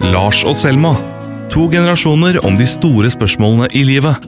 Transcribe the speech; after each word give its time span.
Lars 0.00 0.38
og 0.48 0.54
Selma. 0.56 0.94
To 1.52 1.66
generasjoner 1.68 2.38
om 2.48 2.54
de 2.56 2.64
store 2.64 3.10
spørsmålene 3.12 3.66
i 3.76 3.82
livet. 3.84 4.24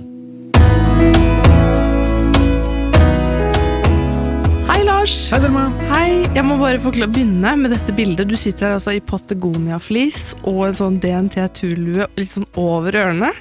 Hei, 4.68 4.82
Lars. 4.84 5.14
Hei, 5.32 5.38
Selma. 5.40 5.62
Hei. 5.88 6.10
Jeg 6.36 6.44
må 6.44 6.58
bare 6.60 6.76
få 6.82 6.92
begynne 6.92 7.54
med 7.56 7.72
dette 7.72 7.94
bildet. 7.96 8.28
Du 8.28 8.36
sitter 8.36 8.68
her 8.68 8.76
altså 8.76 8.92
i 8.98 9.00
Patagonia-flis 9.00 10.34
og 10.42 10.66
en 10.68 10.76
sånn 10.76 11.00
DNT-turlue 11.00 12.10
litt 12.20 12.34
sånn 12.34 12.48
over 12.60 12.92
ørene. 12.92 13.32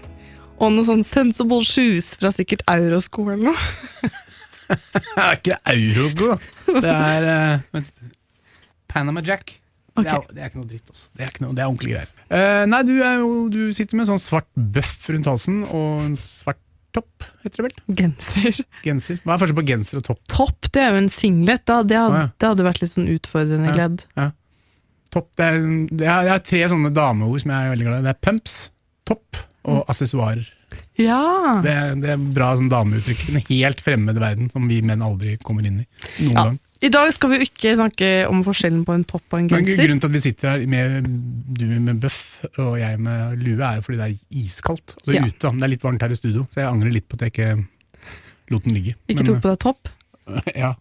Og 0.63 0.71
noe 0.71 0.88
sånn 0.88 1.04
sensible 1.04 1.66
shoes 1.68 2.13
fra 2.21 2.32
sikkert 2.32 2.63
Eurosko 2.71 3.27
eller 3.34 3.52
noe. 3.52 4.07
Det 4.71 5.20
er 5.20 5.34
ikke 5.36 5.55
eurosko, 5.68 6.29
da. 6.32 6.77
Det 6.79 6.91
er 6.95 7.25
uh. 7.75 7.89
Panama 8.88 9.20
Jack. 9.20 9.57
Det, 10.00 10.07
er, 10.07 10.23
det 10.32 10.39
er 10.39 10.48
ikke 10.48 10.61
noe 10.61 10.70
dritt. 10.70 10.88
Altså. 10.88 11.09
Det, 11.11 11.25
er 11.27 11.41
noe, 11.43 11.52
det 11.57 11.63
er 11.63 11.68
ordentlige 11.68 11.98
greier. 11.98 12.20
Eh, 12.32 12.63
nei, 12.71 12.82
du, 12.88 12.93
er 13.04 13.18
jo, 13.20 13.32
du 13.52 13.61
sitter 13.75 13.98
med 14.00 14.05
en 14.07 14.13
sånn 14.13 14.21
svart 14.23 14.48
bøff 14.55 15.09
rundt 15.12 15.27
halsen 15.27 15.63
og 15.67 16.03
en 16.05 16.13
svart 16.22 16.59
topp, 16.95 17.26
heter 17.44 17.62
det 17.62 17.66
vel? 17.70 17.95
Genser. 18.02 18.62
Genser. 18.85 19.20
Hva 19.23 19.35
er 19.35 19.41
forskjellen 19.41 19.59
på 19.62 19.67
genser 19.67 19.99
og 20.02 20.05
topp? 20.09 20.22
Topp, 20.31 20.70
det 20.75 20.81
er 20.84 20.89
jo 20.95 21.02
en 21.05 21.12
singlet. 21.12 21.63
da. 21.67 21.81
Det 21.88 21.98
hadde, 21.99 22.16
Å, 22.16 22.23
ja. 22.25 22.31
det 22.39 22.49
hadde 22.52 22.66
vært 22.67 22.81
litt 22.84 22.94
sånn 22.95 23.09
utfordrende 23.12 23.70
Ja. 23.72 23.75
kledd. 23.77 24.05
Topp, 25.12 25.27
det 25.36 25.44
er, 25.49 25.59
det 25.91 26.08
er, 26.08 26.23
det 26.27 26.34
er 26.38 26.44
tre 26.48 26.59
sånne 26.72 26.91
dameord 26.95 27.41
som 27.44 27.52
jeg 27.52 27.67
er 27.67 27.72
veldig 27.73 27.88
glad 27.89 27.99
i. 27.99 28.05
Det 28.08 28.12
er 28.16 28.20
pumps, 28.27 28.58
topp 29.08 29.39
og 29.67 29.81
assessoarer. 29.91 30.48
Ja! 31.00 31.59
Det, 31.63 31.72
er- 31.72 31.95
det 32.00 32.09
er 32.16 32.22
bra 32.36 32.53
sånn 32.55 32.70
dameuttrykk. 32.72 33.25
En 33.34 33.41
helt 33.50 33.81
fremmed 33.84 34.20
verden 34.23 34.48
som 34.53 34.67
vi 34.72 34.80
menn 34.88 35.03
aldri 35.03 35.36
kommer 35.44 35.67
inn 35.67 35.81
i. 35.84 35.88
Noen 36.23 36.31
Ja. 36.36 36.44
gang. 36.48 36.59
I 36.81 36.90
dag 36.90 37.12
skal 37.13 37.30
vi 37.30 37.38
jo 37.38 37.45
ikke 37.45 37.76
snakke 37.77 38.08
om 38.26 38.40
forskjellen 38.45 38.81
på 38.88 38.95
en 38.98 39.03
topp 39.05 39.35
og 39.35 39.39
en 39.44 39.49
Men 39.52 39.66
grunnen 39.67 39.99
til 40.02 40.08
at 40.09 40.16
vi 40.16 40.22
sitter 40.23 40.49
her 40.55 40.63
med 40.70 41.05
du 41.59 41.66
med 41.77 41.99
bøff 42.02 42.22
og 42.58 42.80
jeg 42.80 42.98
med 42.99 43.35
lue, 43.44 43.59
er 43.62 43.77
jo 43.77 43.85
fordi 43.85 43.99
det 43.99 44.08
er 44.08 44.39
iskaldt. 44.41 44.95
Altså 44.98 45.13
Ja. 45.13 45.25
ute. 45.27 45.52
Det 45.59 45.67
er 45.67 45.73
litt 45.75 45.84
varmt 45.86 46.02
her 46.02 46.16
i 46.16 46.17
studio, 46.17 46.47
så 46.50 46.64
jeg 46.64 46.72
angrer 46.72 46.92
litt 46.95 47.08
på 47.08 47.20
at 47.20 47.28
jeg 47.28 47.33
ikke 47.36 47.66
lot 48.52 48.64
den 48.66 48.73
ligge. 48.73 48.95
Ikke 49.08 49.28
tok 49.28 49.42
på 49.44 49.52
deg 49.53 49.59
topp. 49.61 49.92
eh, 50.28 50.52
ja. 50.58 50.73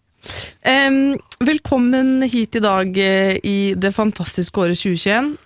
Um, 0.65 1.17
velkommen 1.41 2.21
hit 2.29 2.55
i 2.55 2.61
dag 2.61 2.97
eh, 2.97 3.37
i 3.43 3.73
det 3.77 3.93
fantastiske 3.93 4.57
året 4.61 4.77
2021. 4.77 5.37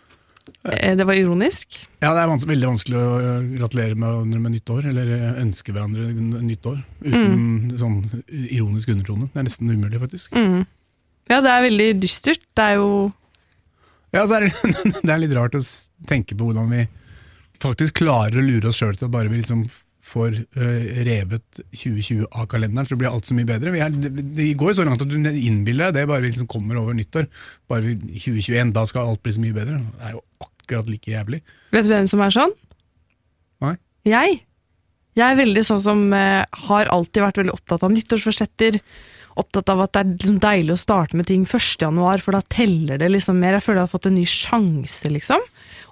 Eh, 0.65 0.95
det 0.97 1.05
var 1.05 1.13
ironisk. 1.13 1.77
ja, 2.01 2.13
det 2.13 2.21
er 2.21 2.29
vans 2.31 2.45
veldig 2.47 2.69
vanskelig 2.71 2.97
å 2.97 3.35
gratulere 3.59 3.97
med 3.97 4.09
hverandre 4.09 4.39
med 4.41 4.55
nytt 4.55 4.71
år, 4.73 4.87
eller 4.91 5.11
øh, 5.17 5.27
ønske 5.43 5.75
hverandre 5.75 6.07
nytt 6.41 6.69
år, 6.71 6.79
uten 7.05 7.77
sånn 7.81 7.99
ironisk 8.49 8.89
undertone. 8.95 9.29
Det 9.33 9.41
er 9.41 9.47
nesten 9.49 9.69
umulig, 9.69 10.01
faktisk. 10.01 10.33
Mm. 10.33 10.65
Ja, 11.29 11.41
det 11.41 11.53
er 11.53 11.65
veldig 11.65 11.89
dystert. 12.01 12.43
Det 12.57 12.67
er 12.71 12.81
jo 12.81 12.89
Ja, 14.13 14.25
så 14.25 14.37
er 14.37 14.47
det, 14.47 14.75
det 15.05 15.11
er 15.11 15.21
litt 15.21 15.35
rart 15.37 15.57
å 15.57 15.63
tenke 16.09 16.37
på 16.37 16.49
hvordan 16.49 16.71
vi 16.73 16.85
faktisk 17.61 18.01
klarer 18.01 18.39
å 18.39 18.45
lure 18.45 18.69
oss 18.69 18.79
sjøl 18.81 18.95
til 18.97 19.07
at 19.07 19.13
bare 19.13 19.31
vi 19.31 19.41
liksom 19.41 19.65
får 20.05 20.35
øh, 20.37 20.83
revet 21.07 21.61
2020 21.73 22.27
av 22.29 22.45
kalenderen, 22.49 22.85
så 22.85 22.97
blir 22.99 23.09
alt 23.09 23.25
så 23.25 23.37
mye 23.37 23.47
bedre. 23.49 23.73
Vi 23.73 23.81
er, 23.81 23.93
det, 23.93 24.51
går 24.57 24.71
jo 24.71 24.77
så 24.79 24.85
langt 24.85 25.01
at 25.01 25.09
du 25.09 25.17
innbiller 25.17 25.89
deg 25.89 26.01
det 26.01 26.09
bare 26.11 26.21
vi 26.21 26.29
liksom 26.29 26.49
kommer 26.51 26.77
over 26.81 26.93
nyttår. 26.97 27.25
Bare 27.69 27.87
vi, 27.87 27.95
2021, 28.13 28.73
da 28.75 28.85
skal 28.89 29.09
alt 29.09 29.23
bli 29.25 29.33
så 29.33 29.41
mye 29.41 29.55
bedre. 29.55 29.79
Det 29.81 30.09
er 30.09 30.17
jo 30.17 30.21
akkurat 30.37 30.54
like 30.71 31.11
jævlig. 31.11 31.41
Vet 31.71 31.83
du 31.85 31.89
hvem 31.93 32.07
som 32.09 32.21
er 32.25 32.29
sånn? 32.29 32.53
Nei. 33.61 33.75
Jeg. 34.05 34.41
Jeg 35.15 35.31
er 35.31 35.39
veldig 35.39 35.63
sånn 35.65 35.79
som 35.81 36.13
eh, 36.13 36.43
har 36.67 36.85
alltid 36.91 37.21
vært 37.23 37.37
veldig 37.37 37.53
opptatt 37.55 37.83
av 37.87 37.91
nyttårsforsetter. 37.93 38.79
Opptatt 39.35 39.67
av 39.71 39.81
at 39.83 39.91
det 39.95 39.99
er 40.01 40.11
liksom 40.15 40.37
deilig 40.39 40.73
å 40.75 40.79
starte 40.79 41.15
med 41.19 41.27
ting 41.27 41.43
1. 41.43 41.81
januar, 41.81 42.21
for 42.23 42.31
da 42.37 42.41
teller 42.51 42.97
det 43.01 43.09
liksom 43.11 43.39
mer. 43.39 43.57
Jeg 43.57 43.63
føler 43.65 43.81
jeg 43.81 43.87
har 43.89 43.93
fått 43.95 44.05
en 44.07 44.15
ny 44.15 44.25
sjanse, 44.27 45.09
liksom. 45.11 45.43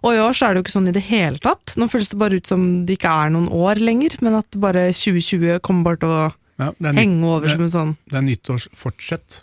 Og 0.04 0.16
i 0.16 0.20
år 0.24 0.36
så 0.36 0.48
er 0.48 0.54
det 0.56 0.62
jo 0.62 0.66
ikke 0.68 0.76
sånn 0.78 0.88
i 0.92 0.96
det 0.96 1.04
hele 1.10 1.40
tatt. 1.44 1.76
Nå 1.80 1.88
føles 1.92 2.12
det 2.12 2.20
bare 2.20 2.40
ut 2.40 2.48
som 2.48 2.64
det 2.88 2.96
ikke 2.98 3.12
er 3.26 3.34
noen 3.36 3.50
år 3.52 3.80
lenger, 3.84 4.16
men 4.24 4.36
at 4.40 4.60
bare 4.60 4.90
2020 4.96 5.60
kommer 5.64 5.84
bare 5.92 6.02
til 6.04 6.10
å 6.16 6.24
Ja, 6.60 6.70
henge 6.94 7.24
over 7.26 7.48
det- 7.48 7.56
som 7.56 7.64
en 7.64 7.70
sånn 7.76 7.98
det 8.08 8.16
er 8.20 8.28
nyttårsfortsett. 8.28 9.42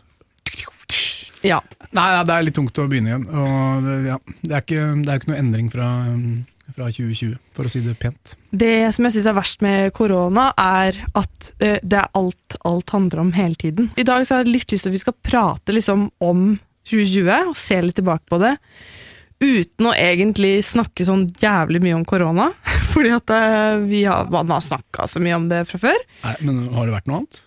Ja. 1.47 1.61
Nei, 1.97 2.06
det 2.27 2.34
er 2.34 2.47
litt 2.47 2.56
tungt 2.59 2.78
å 2.78 2.87
begynne 2.91 3.12
igjen. 3.12 3.27
Det, 3.27 3.99
ja, 4.11 4.17
det 4.43 4.56
er 4.56 4.65
ikke, 4.65 4.87
det 5.05 5.12
er 5.12 5.21
ikke 5.21 5.33
noe 5.33 5.41
endring 5.41 5.71
fra, 5.73 5.89
fra 6.77 6.89
2020, 6.93 7.37
for 7.56 7.67
å 7.67 7.73
si 7.73 7.83
det 7.84 7.97
pent. 8.03 8.34
Det 8.51 8.75
som 8.95 9.06
jeg 9.06 9.17
syns 9.17 9.28
er 9.31 9.39
verst 9.39 9.65
med 9.65 9.93
korona, 9.97 10.51
er 10.61 11.01
at 11.19 11.53
eh, 11.59 11.78
det 11.83 12.03
er 12.03 12.11
alt 12.19 12.59
alt 12.69 12.91
handler 12.95 13.25
om 13.25 13.33
hele 13.37 13.55
tiden. 13.59 13.91
I 13.97 14.06
dag 14.06 14.27
så 14.27 14.37
har 14.37 14.45
jeg 14.45 14.55
litt 14.55 14.75
lyst 14.75 14.87
til 14.87 14.93
at 14.93 14.99
vi 14.99 15.05
skal 15.05 15.17
prate 15.27 15.75
liksom 15.75 16.09
om 16.23 16.51
2020 16.91 17.51
og 17.51 17.59
se 17.59 17.78
litt 17.84 17.99
tilbake 18.01 18.27
på 18.31 18.41
det. 18.43 18.57
Uten 19.41 19.89
å 19.89 19.97
egentlig 19.97 20.59
snakke 20.67 21.07
sånn 21.09 21.25
jævlig 21.41 21.81
mye 21.84 21.97
om 21.97 22.07
korona. 22.09 22.51
Fordi 22.93 23.12
at 23.17 23.33
eh, 23.34 23.77
vi 23.87 24.05
har, 24.05 24.28
man 24.33 24.51
har 24.53 24.65
snakka 24.65 25.07
så 25.09 25.22
mye 25.22 25.39
om 25.39 25.49
det 25.51 25.65
fra 25.71 25.81
før. 25.89 26.03
Nei, 26.27 26.34
men 26.45 26.67
har 26.75 26.89
det 26.89 26.99
vært 26.99 27.09
noe 27.11 27.22
annet? 27.22 27.41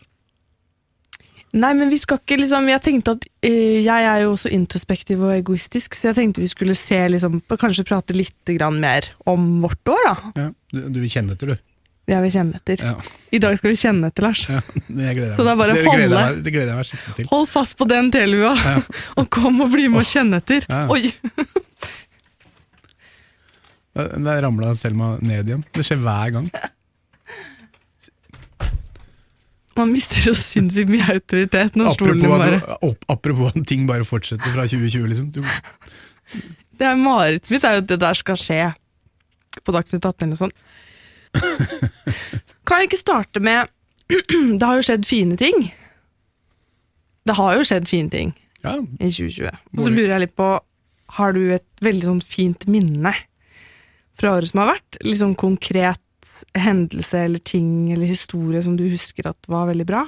Nei, 1.54 1.70
men 1.78 1.90
vi 1.94 2.00
skal 2.02 2.18
ikke 2.18 2.40
liksom 2.42 2.66
Jeg 2.72 2.82
tenkte 2.82 3.12
at 3.14 3.26
eh, 3.46 3.84
jeg 3.86 4.08
er 4.10 4.24
jo 4.24 4.32
også 4.34 4.50
introspektiv 4.50 5.22
og 5.22 5.36
egoistisk, 5.36 5.94
så 5.94 6.10
jeg 6.10 6.16
tenkte 6.18 6.42
vi 6.42 6.48
skulle 6.50 6.74
se 6.78 6.98
liksom 7.14 7.42
Kanskje 7.62 7.86
prate 7.86 8.16
litt 8.18 8.54
grann 8.58 8.80
mer 8.82 9.06
om 9.30 9.60
vårt 9.62 9.86
år, 9.94 10.02
da. 10.08 10.16
Ja, 10.42 10.48
du, 10.74 10.80
du 10.90 10.98
vil 11.04 11.12
kjenne 11.14 11.36
etter, 11.38 11.54
du. 11.54 11.62
Jeg 12.10 12.20
vil 12.26 12.34
kjenne 12.34 12.58
etter. 12.60 12.82
Ja, 12.84 12.96
I 13.32 13.40
dag 13.40 13.54
skal 13.62 13.72
vi 13.72 13.78
kjenne 13.80 14.10
etter, 14.10 14.26
Lars. 14.26 14.42
ja, 14.50 14.60
Så 14.90 15.46
det 15.46 15.52
er 15.54 15.60
bare 15.62 15.72
å 15.78 15.78
holde. 15.86 15.94
gleder 15.94 16.18
meg- 16.18 16.42
Det 16.44 16.52
gleder 16.52 16.74
jeg 16.74 16.80
meg 16.82 16.90
skikkelig 16.90 17.16
til. 17.22 17.30
Hold 17.32 17.48
fast 17.54 17.78
på 17.80 17.88
den 17.88 18.10
telua, 18.12 18.52
Ja. 18.60 18.82
og 19.22 19.30
kom 19.32 19.62
og 19.64 19.72
bli 19.72 19.86
med 19.94 20.02
og 20.04 20.10
kjenne 20.10 20.42
etter. 20.42 20.66
Ja. 20.68 20.82
Oi! 20.92 21.14
Der 23.96 24.42
ramla 24.42 24.74
Selma 24.76 25.14
ned 25.22 25.48
igjen. 25.48 25.64
Det 25.78 25.86
skjer 25.86 26.02
hver 26.02 26.32
gang. 26.40 26.48
Man 29.78 29.90
mister 29.94 30.22
jo 30.30 30.34
sinnssykt 30.38 30.92
mye 30.94 31.06
autoritet 31.16 31.78
når 31.80 31.96
stolen 31.96 32.22
Apropos 32.22 32.44
bare 32.44 32.60
at, 32.62 33.06
apropos 33.10 33.52
at 33.54 33.68
ting 33.70 33.88
bare 33.90 34.06
fortsetter 34.06 34.54
fra 34.54 34.68
2020, 34.70 35.08
liksom. 35.10 35.32
Du, 35.34 35.42
Det 36.78 36.88
er 36.88 37.00
Marerittet 37.00 37.50
mitt 37.54 37.66
er 37.66 37.78
jo 37.78 37.84
at 37.84 37.90
det 37.90 38.00
der 38.02 38.18
skal 38.18 38.38
skje 38.40 38.62
på 39.64 39.74
Dagsnytt 39.76 40.06
18 40.06 40.26
eller 40.26 40.34
noe 40.34 40.42
sånt. 40.42 40.58
Kan 42.68 42.82
jeg 42.82 42.92
ikke 42.92 43.02
starte 43.02 43.42
med 43.44 43.70
Det 44.60 44.66
har 44.68 44.78
jo 44.78 44.86
skjedd 44.86 45.06
fine 45.10 45.38
ting. 45.40 45.72
Det 47.24 47.36
har 47.38 47.58
jo 47.58 47.66
skjedd 47.66 47.90
fine 47.90 48.12
ting 48.14 48.34
ja, 48.64 48.78
i 48.78 49.10
2020. 49.10 49.50
Og 49.78 49.84
så 49.86 49.92
lurer 49.94 50.16
jeg 50.16 50.26
litt 50.26 50.36
på 50.38 50.50
Har 51.18 51.36
du 51.36 51.42
et 51.56 51.66
veldig 51.84 52.10
sånn 52.10 52.24
fint 52.26 52.68
minne 52.70 53.14
fra 54.20 54.36
året 54.38 54.52
som 54.52 54.64
har 54.64 54.76
vært? 54.76 55.00
Litt 55.06 55.22
sånn 55.22 55.38
konkret 55.40 56.02
hendelse 56.58 57.26
eller 57.28 57.42
ting 57.44 57.92
eller 57.94 58.10
historie 58.10 58.64
som 58.66 58.78
du 58.80 58.86
husker 58.88 59.30
at 59.30 59.50
var 59.52 59.70
veldig 59.72 59.88
bra? 59.90 60.04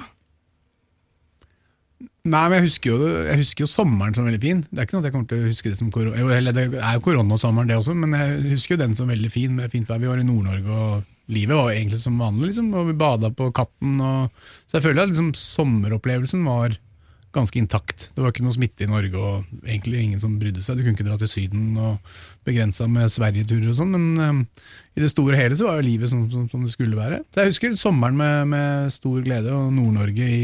Nei, 2.26 2.42
men 2.50 2.56
jeg 2.58 2.66
husker, 2.66 2.90
jo, 2.90 3.10
jeg 3.28 3.38
husker 3.38 3.62
jo 3.62 3.70
sommeren 3.70 4.14
som 4.16 4.26
veldig 4.26 4.40
fin. 4.42 4.62
Det 4.66 4.80
er 4.80 4.88
ikke 4.88 4.96
noe 4.96 5.04
at 5.04 5.08
jeg 5.08 5.14
kommer 5.14 5.28
til 5.30 5.42
å 5.44 5.50
huske 5.50 5.70
det 5.70 5.78
som 5.78 5.92
korona. 5.94 6.24
Eller 6.34 6.56
det 6.56 6.64
er 6.74 6.96
jo 6.96 7.04
koronasommeren 7.04 7.70
det 7.70 7.76
også, 7.78 7.94
men 7.94 8.16
jeg 8.18 8.56
husker 8.56 8.74
jo 8.74 8.80
den 8.82 8.96
som 8.98 9.12
veldig 9.12 9.30
fin. 9.30 9.54
Med 9.54 9.70
fint 9.70 9.88
vær. 9.88 10.00
Vi 10.02 10.10
var 10.10 10.18
i 10.18 10.26
Nord-Norge, 10.26 10.74
og 10.74 11.30
livet 11.32 11.54
var 11.54 11.70
egentlig 11.70 12.00
som 12.02 12.18
vanlig. 12.18 12.50
Liksom, 12.50 12.72
og 12.74 12.90
Vi 12.90 12.96
bada 12.98 13.30
på 13.30 13.52
Katten. 13.54 14.00
Og, 14.02 14.50
så 14.66 14.78
jeg 14.78 14.86
føler 14.88 15.04
at 15.04 15.12
liksom, 15.12 15.30
sommeropplevelsen 15.38 16.42
var 16.48 16.74
ganske 17.36 17.60
intakt. 17.60 18.08
Det 18.16 18.22
var 18.24 18.32
ikke 18.32 18.44
noe 18.46 18.56
smitte 18.56 18.86
i 18.86 18.90
Norge, 18.90 19.20
og 19.20 19.66
egentlig 19.66 20.02
ingen 20.02 20.22
som 20.22 20.38
brydde 20.40 20.64
seg. 20.64 20.78
Du 20.78 20.84
kunne 20.84 20.96
ikke 20.96 21.06
dra 21.06 21.18
til 21.20 21.30
Syden 21.30 21.76
og 21.78 22.14
begrensa 22.48 22.88
med 22.90 23.12
Sverigeturer 23.12 23.70
og 23.72 23.78
sånn, 23.78 23.92
men 23.94 24.06
um, 24.18 24.42
i 24.96 25.04
det 25.04 25.12
store 25.12 25.36
og 25.36 25.42
hele 25.42 25.58
så 25.58 25.68
var 25.68 25.80
jo 25.80 25.88
livet 25.88 26.12
sånn 26.12 26.26
som, 26.32 26.48
som 26.52 26.64
det 26.64 26.72
skulle 26.74 26.98
være. 26.98 27.20
Så 27.30 27.42
jeg 27.42 27.52
husker 27.52 27.76
sommeren 27.78 28.18
med, 28.18 28.48
med 28.54 28.94
stor 28.94 29.20
glede, 29.26 29.52
og 29.54 29.70
Nord-Norge 29.76 30.30
i 30.40 30.42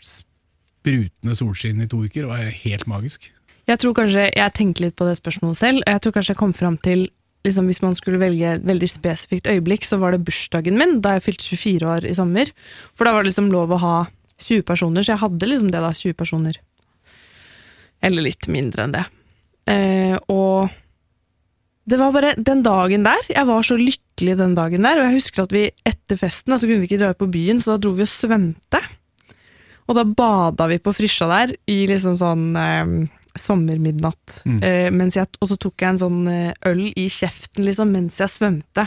sprutende 0.00 1.36
solskinn 1.36 1.84
i 1.84 1.88
to 1.90 2.02
uker. 2.06 2.28
Var 2.30 2.50
helt 2.64 2.88
magisk. 2.90 3.30
Jeg 3.68 3.78
tror 3.78 3.94
kanskje, 3.94 4.30
jeg 4.34 4.56
tenkte 4.56 4.86
litt 4.86 4.98
på 4.98 5.06
det 5.06 5.18
spørsmålet 5.20 5.60
selv, 5.60 5.82
og 5.84 5.94
jeg 5.94 6.02
tror 6.02 6.14
kanskje 6.16 6.34
jeg 6.34 6.42
kom 6.42 6.54
fram 6.56 6.78
til 6.80 7.08
liksom 7.40 7.70
Hvis 7.70 7.80
man 7.80 7.94
skulle 7.96 8.20
velge 8.20 8.44
et 8.44 8.64
veldig 8.68 8.88
spesifikt 8.90 9.46
øyeblikk, 9.48 9.86
så 9.88 9.96
var 9.96 10.12
det 10.12 10.24
bursdagen 10.26 10.76
min, 10.76 10.98
da 11.00 11.14
jeg 11.16 11.22
fylte 11.24 11.46
24 11.56 11.86
år 11.88 12.04
i 12.04 12.12
sommer. 12.12 12.50
For 12.92 13.08
da 13.08 13.14
var 13.14 13.24
det 13.24 13.30
liksom 13.30 13.48
lov 13.48 13.72
å 13.72 13.78
ha 13.80 13.94
20 14.40 14.66
personer, 14.66 15.04
så 15.04 15.14
jeg 15.14 15.22
hadde 15.24 15.48
liksom 15.48 15.70
det 15.72 15.82
da, 15.84 15.94
20 15.96 16.18
personer. 16.18 16.60
Eller 18.04 18.26
litt 18.26 18.48
mindre 18.50 18.86
enn 18.86 18.94
det. 18.96 19.06
Eh, 19.70 20.16
og 20.32 20.70
det 21.90 21.98
var 21.98 22.14
bare 22.14 22.32
den 22.38 22.62
dagen 22.64 23.04
der, 23.06 23.22
jeg 23.28 23.46
var 23.48 23.66
så 23.66 23.76
lykkelig 23.78 24.36
den 24.38 24.56
dagen 24.56 24.86
der, 24.86 25.00
og 25.00 25.08
jeg 25.08 25.20
husker 25.20 25.44
at 25.44 25.54
vi 25.54 25.66
etter 25.88 26.18
festen, 26.20 26.54
så 26.54 26.68
kunne 26.68 26.84
vi 26.84 26.90
ikke 26.90 27.00
dra 27.02 27.12
ut 27.14 27.20
på 27.20 27.30
byen, 27.32 27.60
så 27.60 27.74
da 27.74 27.84
dro 27.84 27.94
vi 27.96 28.06
og 28.06 28.12
svømte. 28.12 28.82
Og 29.90 29.96
da 29.98 30.04
bada 30.06 30.68
vi 30.70 30.78
på 30.78 30.94
Frisja 30.94 31.26
der, 31.30 31.56
i 31.66 31.82
liksom 31.90 32.14
sånn 32.20 32.44
eh, 32.58 32.92
sommermidnatt. 33.38 34.40
Mm. 34.46 34.60
Eh, 34.62 35.08
jeg, 35.16 35.26
og 35.40 35.50
så 35.50 35.58
tok 35.58 35.82
jeg 35.82 35.94
en 35.94 36.02
sånn 36.04 36.20
eh, 36.30 36.52
øl 36.70 36.86
i 36.94 37.08
kjeften 37.10 37.66
liksom, 37.66 37.92
mens 37.96 38.20
jeg 38.22 38.32
svømte. 38.32 38.86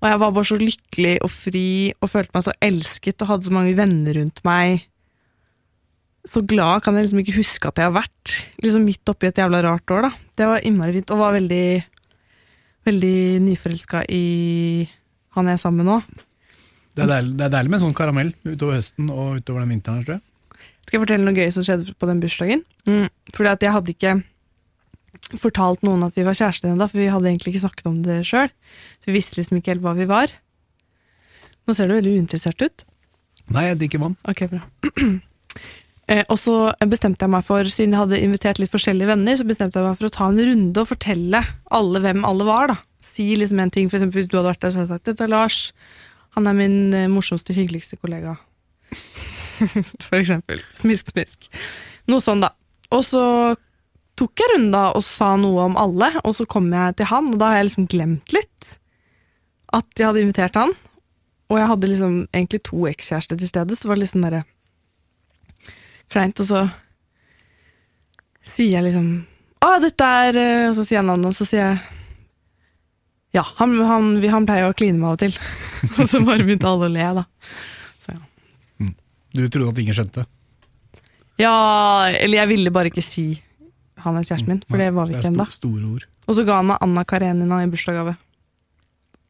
Og 0.00 0.08
jeg 0.08 0.20
var 0.22 0.32
bare 0.32 0.48
så 0.48 0.56
lykkelig 0.60 1.16
og 1.24 1.30
fri 1.32 1.66
og 2.00 2.08
følte 2.08 2.32
meg 2.36 2.46
så 2.46 2.56
elsket 2.64 3.24
og 3.24 3.34
hadde 3.34 3.48
så 3.48 3.52
mange 3.54 3.76
venner 3.76 4.16
rundt 4.16 4.40
meg. 4.48 4.86
Så 6.28 6.42
glad 6.44 6.84
kan 6.84 6.96
jeg 6.96 7.06
liksom 7.06 7.20
ikke 7.22 7.36
huske 7.36 7.68
at 7.68 7.80
jeg 7.80 7.88
har 7.88 7.96
vært 7.96 8.34
liksom 8.64 8.84
midt 8.88 9.12
oppi 9.12 9.28
et 9.28 9.40
jævla 9.40 9.62
rart 9.64 9.92
år. 9.92 10.08
da. 10.08 10.12
Det 10.36 10.48
var 10.48 10.64
innmari 10.64 10.98
fint 10.98 11.12
og 11.12 11.20
var 11.20 11.36
veldig 11.36 11.64
veldig 12.88 13.16
nyforelska 13.44 14.06
i 14.08 14.24
han 15.36 15.46
jeg 15.46 15.58
er 15.58 15.62
sammen 15.62 15.84
med 15.84 15.92
nå. 15.92 16.00
Det 16.96 17.04
er, 17.04 17.10
deilig, 17.12 17.36
det 17.38 17.46
er 17.46 17.52
deilig 17.54 17.70
med 17.70 17.78
en 17.78 17.84
sånn 17.84 17.96
karamell 17.96 18.32
utover 18.42 18.76
høsten 18.80 19.12
og 19.12 19.38
utover 19.38 19.62
den 19.62 19.76
vinteren. 19.76 20.02
tror 20.04 20.16
jeg. 20.16 20.24
Skal 20.86 20.96
jeg 20.96 21.04
fortelle 21.04 21.26
noe 21.26 21.36
gøy 21.36 21.52
som 21.54 21.64
skjedde 21.66 21.94
på 21.94 22.08
den 22.08 22.20
bursdagen? 22.22 22.64
Mm, 22.88 23.06
fordi 23.36 23.52
at 23.52 23.62
jeg 23.62 23.74
hadde 23.76 23.92
ikke 23.94 24.14
fortalt 25.38 25.84
noen 25.86 26.02
at 26.06 26.16
vi 26.18 26.24
var 26.26 26.36
kjærester 26.38 26.70
ennå, 26.70 26.88
for 26.90 27.00
vi 27.00 27.10
hadde 27.12 27.30
egentlig 27.30 27.54
ikke 27.54 27.64
snakket 27.66 27.90
om 27.90 27.98
det 28.06 28.20
sjøl. 28.28 28.50
Så 28.98 29.10
vi 29.10 29.16
visste 29.18 29.38
liksom 29.38 29.60
ikke 29.60 29.74
helt 29.74 29.84
hva 29.84 29.94
vi 29.98 30.08
var. 30.10 30.32
Nå 31.68 31.76
ser 31.76 31.90
du 31.90 31.96
veldig 31.98 32.16
uinteressert 32.18 32.62
ut. 32.64 32.84
Nei, 33.54 33.66
jeg 33.68 33.80
drikker 33.80 34.02
vann. 34.02 34.16
Ok, 34.30 34.44
bra. 34.50 34.62
eh, 36.10 36.22
og 36.26 36.36
så 36.40 36.56
bestemte 36.90 37.26
jeg 37.26 37.34
meg 37.34 37.46
for, 37.46 37.70
siden 37.70 37.96
jeg 37.96 38.04
hadde 38.04 38.22
invitert 38.24 38.62
litt 38.62 38.72
forskjellige 38.72 39.10
venner, 39.10 39.38
så 39.38 39.46
bestemte 39.46 39.80
jeg 39.80 39.88
meg 39.88 39.98
for 39.98 40.10
å 40.10 40.14
ta 40.14 40.28
en 40.30 40.42
runde 40.50 40.82
og 40.82 40.90
fortelle 40.90 41.42
alle 41.80 42.04
hvem 42.04 42.26
alle 42.26 42.46
var. 42.48 42.74
da. 42.74 42.78
Si 43.04 43.30
liksom 43.38 43.62
en 43.62 43.72
ting, 43.74 43.90
for 43.90 43.98
eksempel 43.98 44.22
hvis 44.22 44.30
du 44.30 44.38
hadde 44.38 44.52
vært 44.52 44.62
der, 44.64 44.74
så 44.74 44.82
hadde 44.82 44.88
jeg 44.88 44.98
sagt 44.98 45.10
dette 45.10 45.26
er 45.26 45.34
Lars. 45.34 45.62
Han 46.38 46.46
er 46.46 46.56
min 46.56 46.78
eh, 46.94 47.10
morsomste, 47.10 47.56
hyggeligste 47.56 47.98
kollega. 47.98 48.36
for 50.06 50.20
eksempel. 50.20 50.62
Smisk, 50.78 51.10
smisk. 51.14 51.50
Noe 52.10 52.22
sånn, 52.24 52.42
da. 52.44 52.54
Og 52.94 53.02
så 53.06 53.22
tok 54.20 54.42
jeg 54.42 54.52
runden 54.52 54.74
da 54.74 54.84
og 54.92 55.02
sa 55.06 55.32
noe 55.40 55.64
om 55.70 55.78
alle, 55.80 56.12
og 56.20 56.36
så 56.36 56.46
kom 56.48 56.68
jeg 56.74 56.98
til 56.98 57.08
han, 57.10 57.32
og 57.32 57.40
da 57.40 57.50
har 57.50 57.60
jeg 57.60 57.70
liksom 57.70 57.88
glemt 57.90 58.36
litt 58.36 58.74
at 59.74 59.86
jeg 59.96 60.08
hadde 60.08 60.24
invitert 60.24 60.58
han. 60.58 60.72
Og 61.50 61.58
jeg 61.58 61.70
hadde 61.70 61.90
liksom 61.90 62.16
egentlig 62.30 62.60
to 62.66 62.84
ekskjærester 62.90 63.38
til 63.38 63.50
stede, 63.50 63.76
så 63.76 63.86
det 63.86 63.90
var 63.90 64.00
litt 64.02 64.12
sånn 64.12 64.26
derre 64.26 64.44
kleint, 66.10 66.42
og 66.42 66.46
så 66.46 66.64
sier 68.46 68.78
jeg 68.78 68.86
liksom 68.88 69.10
Å, 69.60 69.74
dette 69.82 70.06
er 70.24 70.36
eh», 70.40 70.68
Og 70.70 70.72
så 70.78 70.82
sier 70.86 70.98
jeg 70.98 71.06
navnet, 71.06 71.30
og 71.30 71.36
så 71.36 71.46
sier 71.46 71.60
jeg 71.62 71.80
Ja, 73.36 73.44
han, 73.60 73.76
han, 73.86 74.08
han 74.32 74.48
pleier 74.48 74.70
å 74.70 74.74
kline 74.74 74.98
meg 74.98 75.12
av 75.12 75.18
og 75.18 75.20
til. 75.22 75.36
og 76.00 76.08
så 76.10 76.22
bare 76.26 76.42
begynte 76.42 76.66
alle 76.66 76.88
å 76.88 76.90
le, 76.90 77.04
da. 77.20 77.26
Så 78.02 78.16
ja. 78.16 78.22
Du 79.36 79.44
trodde 79.46 79.70
at 79.70 79.82
ingen 79.84 79.94
skjønte? 79.94 80.26
ja, 81.40 81.54
eller 82.10 82.42
jeg 82.42 82.50
ville 82.50 82.72
bare 82.74 82.90
ikke 82.90 83.04
si 83.04 83.28
han 84.04 84.18
er 84.18 84.26
kjæresten 84.26 84.52
min, 84.54 84.62
for 84.68 84.80
det 84.80 84.90
var 84.96 85.08
vi 85.08 85.18
ikke 85.18 85.30
ennå. 85.32 85.46
Og 86.28 86.36
så 86.38 86.44
ga 86.46 86.60
han 86.60 86.70
meg 86.70 86.80
Anna 86.84 87.04
Karenina 87.04 87.62
i 87.64 87.70
bursdagsgave. 87.70 88.16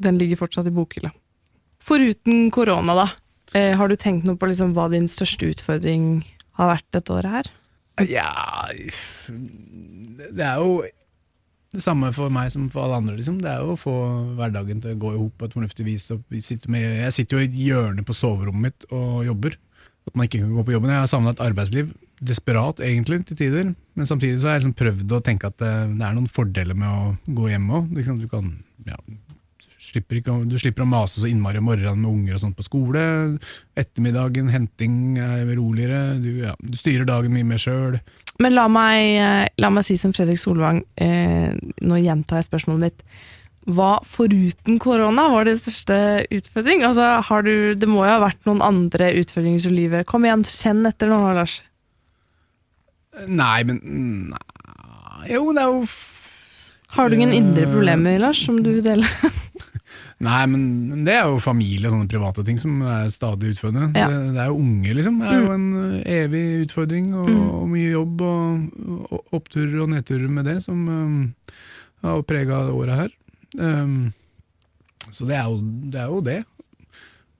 Den 0.01 0.19
ligger 0.21 0.41
fortsatt 0.41 0.69
i 0.69 0.75
bokhylla. 0.75 1.13
Foruten 1.85 2.51
korona, 2.55 2.97
da. 2.97 3.09
Eh, 3.57 3.75
har 3.77 3.89
du 3.89 3.97
tenkt 3.97 4.27
noe 4.29 4.39
på 4.39 4.49
liksom 4.51 4.75
hva 4.77 4.89
din 4.93 5.09
største 5.11 5.49
utfordring 5.51 6.23
har 6.61 6.75
vært 6.77 6.87
dette 6.95 7.15
året 7.17 7.35
her? 7.35 7.49
Ja 8.07 8.31
Det 8.71 10.45
er 10.47 10.61
jo 10.63 10.85
det 11.71 11.83
samme 11.85 12.09
for 12.15 12.33
meg 12.35 12.51
som 12.51 12.67
for 12.73 12.83
alle 12.83 12.99
andre. 12.99 13.17
Liksom. 13.19 13.37
Det 13.43 13.51
er 13.51 13.61
jo 13.63 13.77
å 13.77 13.79
få 13.79 13.95
hverdagen 14.39 14.81
til 14.83 14.97
å 14.97 14.99
gå 14.99 15.13
i 15.15 15.19
hop 15.21 15.37
på 15.39 15.47
et 15.47 15.55
fornuftig 15.55 15.87
vis. 15.87 16.09
Sitter 16.43 16.73
med, 16.73 16.83
jeg 17.05 17.15
sitter 17.15 17.37
jo 17.37 17.43
i 17.45 17.47
et 17.47 17.59
hjørne 17.61 18.03
på 18.07 18.17
soverommet 18.17 18.65
mitt 18.73 18.87
og 18.91 19.21
jobber. 19.29 19.55
At 20.09 20.17
man 20.17 20.27
ikke 20.27 20.41
kan 20.43 20.57
gå 20.57 20.65
på 20.67 20.75
jobben. 20.75 20.91
Jeg 20.91 21.05
har 21.05 21.11
savna 21.13 21.31
et 21.31 21.45
arbeidsliv. 21.45 21.93
Desperat, 22.21 22.83
egentlig, 22.85 23.23
til 23.29 23.39
tider. 23.39 23.73
Men 23.97 24.09
samtidig 24.09 24.41
så 24.41 24.51
har 24.51 24.59
jeg 24.59 24.67
liksom 24.67 24.77
prøvd 24.77 25.17
å 25.17 25.23
tenke 25.25 25.49
at 25.49 25.57
det, 25.63 25.73
det 25.97 26.05
er 26.05 26.17
noen 26.17 26.29
fordeler 26.29 26.77
med 26.77 26.89
å 26.89 27.35
gå 27.37 27.49
hjem 27.49 27.71
òg. 27.79 27.95
Liksom, 27.97 28.21
du 28.21 28.29
kan 28.29 28.53
ja, 28.85 28.99
du 29.91 30.57
slipper 30.61 30.85
å 30.85 30.89
mase 30.89 31.23
så 31.23 31.29
innmari 31.31 31.59
om 31.59 31.67
morgenen 31.71 32.03
med 32.03 32.11
unger 32.11 32.37
og 32.37 32.45
sånt 32.45 32.59
på 32.59 32.67
skole. 32.67 33.03
Ettermiddagen, 33.79 34.51
henting 34.53 35.19
er 35.19 35.49
roligere. 35.57 36.19
Du, 36.21 36.31
ja, 36.45 36.55
du 36.61 36.77
styrer 36.79 37.09
dagen 37.09 37.35
mye 37.35 37.49
mer 37.49 37.61
sjøl. 37.63 37.99
Men 38.41 38.57
la 38.57 38.69
meg, 38.73 39.01
eh, 39.21 39.49
la 39.61 39.73
meg 39.73 39.85
si 39.89 39.99
som 40.01 40.15
Fredrik 40.17 40.41
Solvang, 40.41 40.83
eh, 40.97 41.53
nå 41.83 42.01
gjentar 42.01 42.41
jeg 42.41 42.51
spørsmålet 42.51 42.87
mitt. 42.87 43.03
Hva 43.71 43.99
foruten 44.09 44.79
korona 44.81 45.27
var 45.33 45.45
din 45.45 45.59
største 45.61 45.97
utfordring? 46.33 46.85
Altså, 46.87 47.21
du, 47.45 47.75
det 47.77 47.89
må 47.89 48.07
jo 48.07 48.15
ha 48.15 48.23
vært 48.23 48.47
noen 48.49 48.63
andre 48.65 49.13
utfordringer 49.21 49.69
i 49.69 49.75
livet. 49.75 50.09
Kom 50.09 50.25
igjen, 50.25 50.47
kjenn 50.49 50.87
etter 50.89 51.11
nå, 51.13 51.21
Lars. 51.37 51.61
Nei, 53.29 53.63
men 53.69 53.81
nei. 54.33 55.27
Jo, 55.35 55.51
det 55.53 55.63
er 55.63 55.69
jo 55.75 55.83
Har 56.97 57.09
du 57.11 57.15
ingen 57.17 57.33
indre 57.37 57.67
Eh. 57.67 57.71
problemer, 57.73 58.19
Lars, 58.19 58.41
som 58.47 58.63
du 58.63 58.71
vil 58.75 58.83
dele? 58.83 59.07
Nei, 60.21 60.41
men 60.53 61.05
det 61.07 61.15
er 61.17 61.29
jo 61.31 61.39
familie 61.41 61.89
og 61.89 61.95
sånne 61.95 62.11
private 62.11 62.43
ting 62.45 62.59
som 62.61 62.83
er 62.85 63.07
stadig 63.09 63.55
utfordrende. 63.55 63.97
Ja. 63.97 64.09
Det, 64.11 64.35
det 64.35 64.43
er 64.43 64.51
jo 64.51 64.59
unge, 64.61 64.93
liksom. 64.99 65.21
Det 65.23 65.31
er 65.33 65.39
jo 65.41 65.53
en 65.55 65.69
eh, 66.03 66.25
evig 66.25 66.43
utfordring, 66.67 67.07
og, 67.17 67.29
Mm. 67.31 67.51
og 67.57 67.69
mye 67.73 67.91
jobb 67.95 68.21
og, 68.27 68.83
og 69.17 69.37
oppturer 69.39 69.79
og 69.81 69.89
nedturer 69.95 70.29
med 70.29 70.45
det, 70.51 70.59
som 70.67 70.83
um, 70.89 71.35
har 72.05 72.23
prega 72.29 72.59
året 72.75 72.99
her. 73.01 73.15
Um, 73.57 74.13
så 75.11 75.25
det 75.31 75.39
er 75.41 75.49
jo 75.49 75.57
det. 75.63 76.01
Er 76.05 76.13
jo 76.13 76.21
det. 76.27 76.39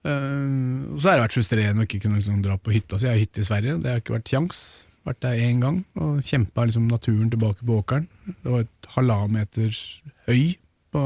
Um, 0.03 0.95
og 0.95 1.01
så 1.03 1.11
har 1.11 1.19
det 1.19 1.25
vært 1.27 1.35
frustrerende 1.37 1.83
å 1.83 1.85
ikke 1.85 2.01
kunne 2.07 2.17
liksom 2.17 2.41
dra 2.41 2.55
på 2.57 2.73
hytta. 2.73 2.97
Så 2.97 3.05
jeg 3.11 3.13
har 3.13 3.21
hytte 3.21 3.43
i 3.43 3.49
Sverige, 3.51 3.77
det 3.83 3.91
har 3.93 4.01
ikke 4.01 4.15
vært 4.17 4.31
kjangs. 4.33 4.63
Vært 5.07 5.21
der 5.25 5.39
én 5.41 5.61
gang 5.63 5.79
og 5.97 6.19
kjempa 6.21 6.67
liksom 6.67 6.85
naturen 6.91 7.31
tilbake 7.31 7.65
på 7.65 7.79
åkeren. 7.81 8.07
Det 8.27 8.51
var 8.51 8.65
et 8.65 8.89
halvannen 8.95 9.33
meters 9.39 9.79
høy 10.27 10.53
på, 10.93 11.01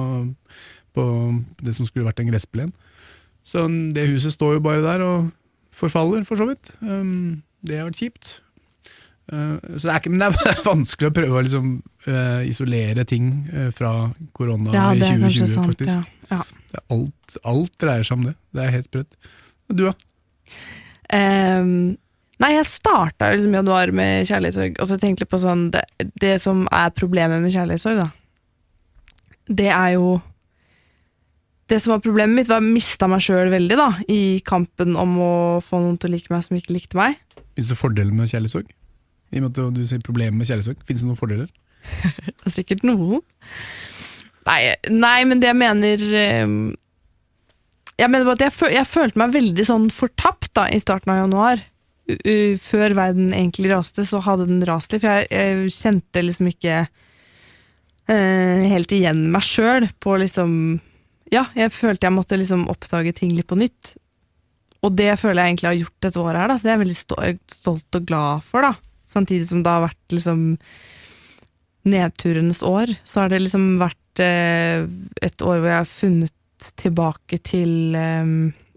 på 0.95 1.05
det 1.63 1.75
som 1.77 1.87
skulle 1.87 2.07
vært 2.07 2.19
en 2.19 2.31
gressplen. 2.31 2.73
Så 3.45 3.63
det 3.95 4.07
huset 4.09 4.33
står 4.33 4.57
jo 4.57 4.65
bare 4.65 4.83
der 4.83 5.03
og 5.05 5.29
forfaller, 5.75 6.25
for 6.27 6.39
så 6.39 6.47
vidt. 6.49 6.73
Um, 6.81 7.43
det 7.65 7.77
har 7.79 7.87
vært 7.87 8.01
kjipt. 8.01 8.31
Uh, 9.31 9.57
så 9.77 9.87
det 9.87 9.91
er, 9.93 9.99
ikke, 10.01 10.13
men 10.13 10.21
det 10.21 10.29
er 10.51 10.61
vanskelig 10.71 11.11
å 11.11 11.15
prøve 11.15 11.39
å 11.39 11.43
liksom, 11.45 11.71
uh, 12.09 12.41
isolere 12.47 13.05
ting 13.09 13.29
uh, 13.53 13.69
fra 13.75 13.93
korona 14.35 14.73
Ja, 14.75 14.89
i 14.91 15.01
er 15.03 15.15
2020, 15.15 15.51
sant. 15.53 15.71
faktisk. 15.71 15.93
Ja. 15.93 16.01
Ja. 16.33 16.41
Det 16.71 16.81
er 16.81 16.87
alt, 16.97 17.37
alt 17.45 17.77
dreier 17.81 18.07
seg 18.07 18.19
om 18.19 18.27
det. 18.27 18.35
Det 18.51 18.65
er 18.65 18.73
helt 18.75 18.89
sprøtt. 18.89 19.31
Du, 19.71 19.85
da? 19.87 19.93
Ehm, 21.13 21.95
nei, 22.43 22.51
jeg 22.57 22.67
starta 22.69 23.31
liksom 23.31 23.55
januar 23.55 23.91
med 23.95 24.27
kjærlighetssorg, 24.29 24.77
og 24.81 24.89
så 24.89 24.99
tenkte 25.01 25.25
jeg 25.25 25.31
på 25.31 25.41
sånn 25.41 25.67
det, 25.73 25.83
det 26.21 26.37
som 26.43 26.65
er 26.73 26.93
problemet 26.95 27.43
med 27.43 27.53
kjærlighetssorg, 27.55 28.01
da. 28.03 28.11
Det 29.45 29.69
er 29.69 29.91
jo 29.93 30.15
Det 31.69 31.79
som 31.81 31.95
var 31.95 32.01
problemet 32.01 32.37
mitt, 32.37 32.49
var 32.49 32.59
at 32.61 32.65
jeg 32.65 32.75
mista 32.75 33.07
meg 33.09 33.23
sjøl 33.25 33.49
veldig, 33.49 33.77
da, 33.79 33.87
i 34.13 34.37
kampen 34.45 34.93
om 35.01 35.15
å 35.17 35.35
få 35.65 35.79
noen 35.81 35.95
til 35.97 36.11
å 36.11 36.13
like 36.13 36.29
meg 36.29 36.43
som 36.45 36.59
ikke 36.59 36.75
likte 36.75 36.99
meg. 36.99 37.15
Fins 37.57 37.71
det 37.71 37.77
fordeler 37.79 38.13
med 38.13 38.29
kjærlighetssorg? 38.29 38.69
I 39.33 39.41
og 39.41 39.47
med 39.47 39.49
at 39.49 39.73
du 39.73 39.81
sier 39.81 40.03
problemer 40.05 40.37
med 40.37 40.45
kjærlighetssorg, 40.45 40.83
fins 40.85 41.01
det 41.01 41.09
noen 41.09 41.17
fordeler? 41.17 41.49
Det 42.45 42.51
er 42.51 42.53
sikkert 42.53 42.85
noen. 42.85 43.23
Nei, 44.45 44.59
nei 44.93 45.19
men 45.25 45.41
det 45.41 45.49
jeg 45.49 45.57
mener 45.57 46.03
ehm, 46.21 46.57
Jeg 47.97 48.11
mener 48.11 48.27
bare 48.27 48.37
at 48.37 48.45
jeg, 48.45 48.53
føl, 48.53 48.73
jeg 48.75 48.89
følte 48.89 49.21
meg 49.21 49.33
veldig 49.33 49.65
sånn 49.65 49.87
fortapt 49.93 50.51
da, 50.57 50.67
i 50.69 50.81
starten 50.81 51.13
av 51.13 51.23
januar. 51.23 51.63
Før 52.05 52.93
verden 52.93 53.33
egentlig 53.33 53.71
raste, 53.71 54.05
så 54.05 54.21
hadde 54.21 54.45
den 54.49 54.63
rast 54.67 54.93
litt. 54.93 55.01
For 55.01 55.09
jeg, 55.09 55.29
jeg 55.33 55.73
kjente 55.73 56.21
liksom 56.21 56.49
ikke 56.51 56.79
eh, 56.85 58.65
helt 58.69 58.93
igjen 58.93 59.25
meg 59.33 59.45
sjøl 59.45 59.89
på 60.03 60.17
liksom 60.21 60.51
Ja, 61.33 61.47
jeg 61.57 61.73
følte 61.73 62.05
jeg 62.05 62.13
måtte 62.13 62.37
liksom 62.37 62.67
oppdage 62.69 63.15
ting 63.17 63.33
litt 63.33 63.49
på 63.49 63.57
nytt. 63.57 63.95
Og 64.85 64.93
det 64.93 65.15
føler 65.17 65.41
jeg 65.41 65.55
egentlig 65.55 65.71
har 65.71 65.79
gjort 65.79 66.05
dette 66.05 66.21
året 66.21 66.41
her, 66.43 66.51
da, 66.51 66.57
så 66.57 66.67
det 66.67 66.69
er 66.69 66.75
jeg 66.75 66.83
veldig 66.83 66.99
stolt 67.55 67.97
og 67.97 68.05
glad 68.05 68.45
for. 68.45 68.67
da. 68.67 68.75
Samtidig 69.09 69.47
som 69.49 69.63
det 69.65 69.73
har 69.73 69.87
vært 69.87 70.13
liksom 70.13 70.43
nedturenes 71.89 72.61
år, 72.65 72.93
så 73.05 73.23
har 73.23 73.33
det 73.33 73.41
liksom 73.41 73.65
vært 73.81 74.21
eh, 74.21 74.85
et 75.25 75.41
år 75.41 75.59
hvor 75.59 75.69
jeg 75.71 75.79
har 75.79 75.89
funnet 75.89 76.69
tilbake 76.81 77.41
til 77.45 77.97
eh, 77.97 78.29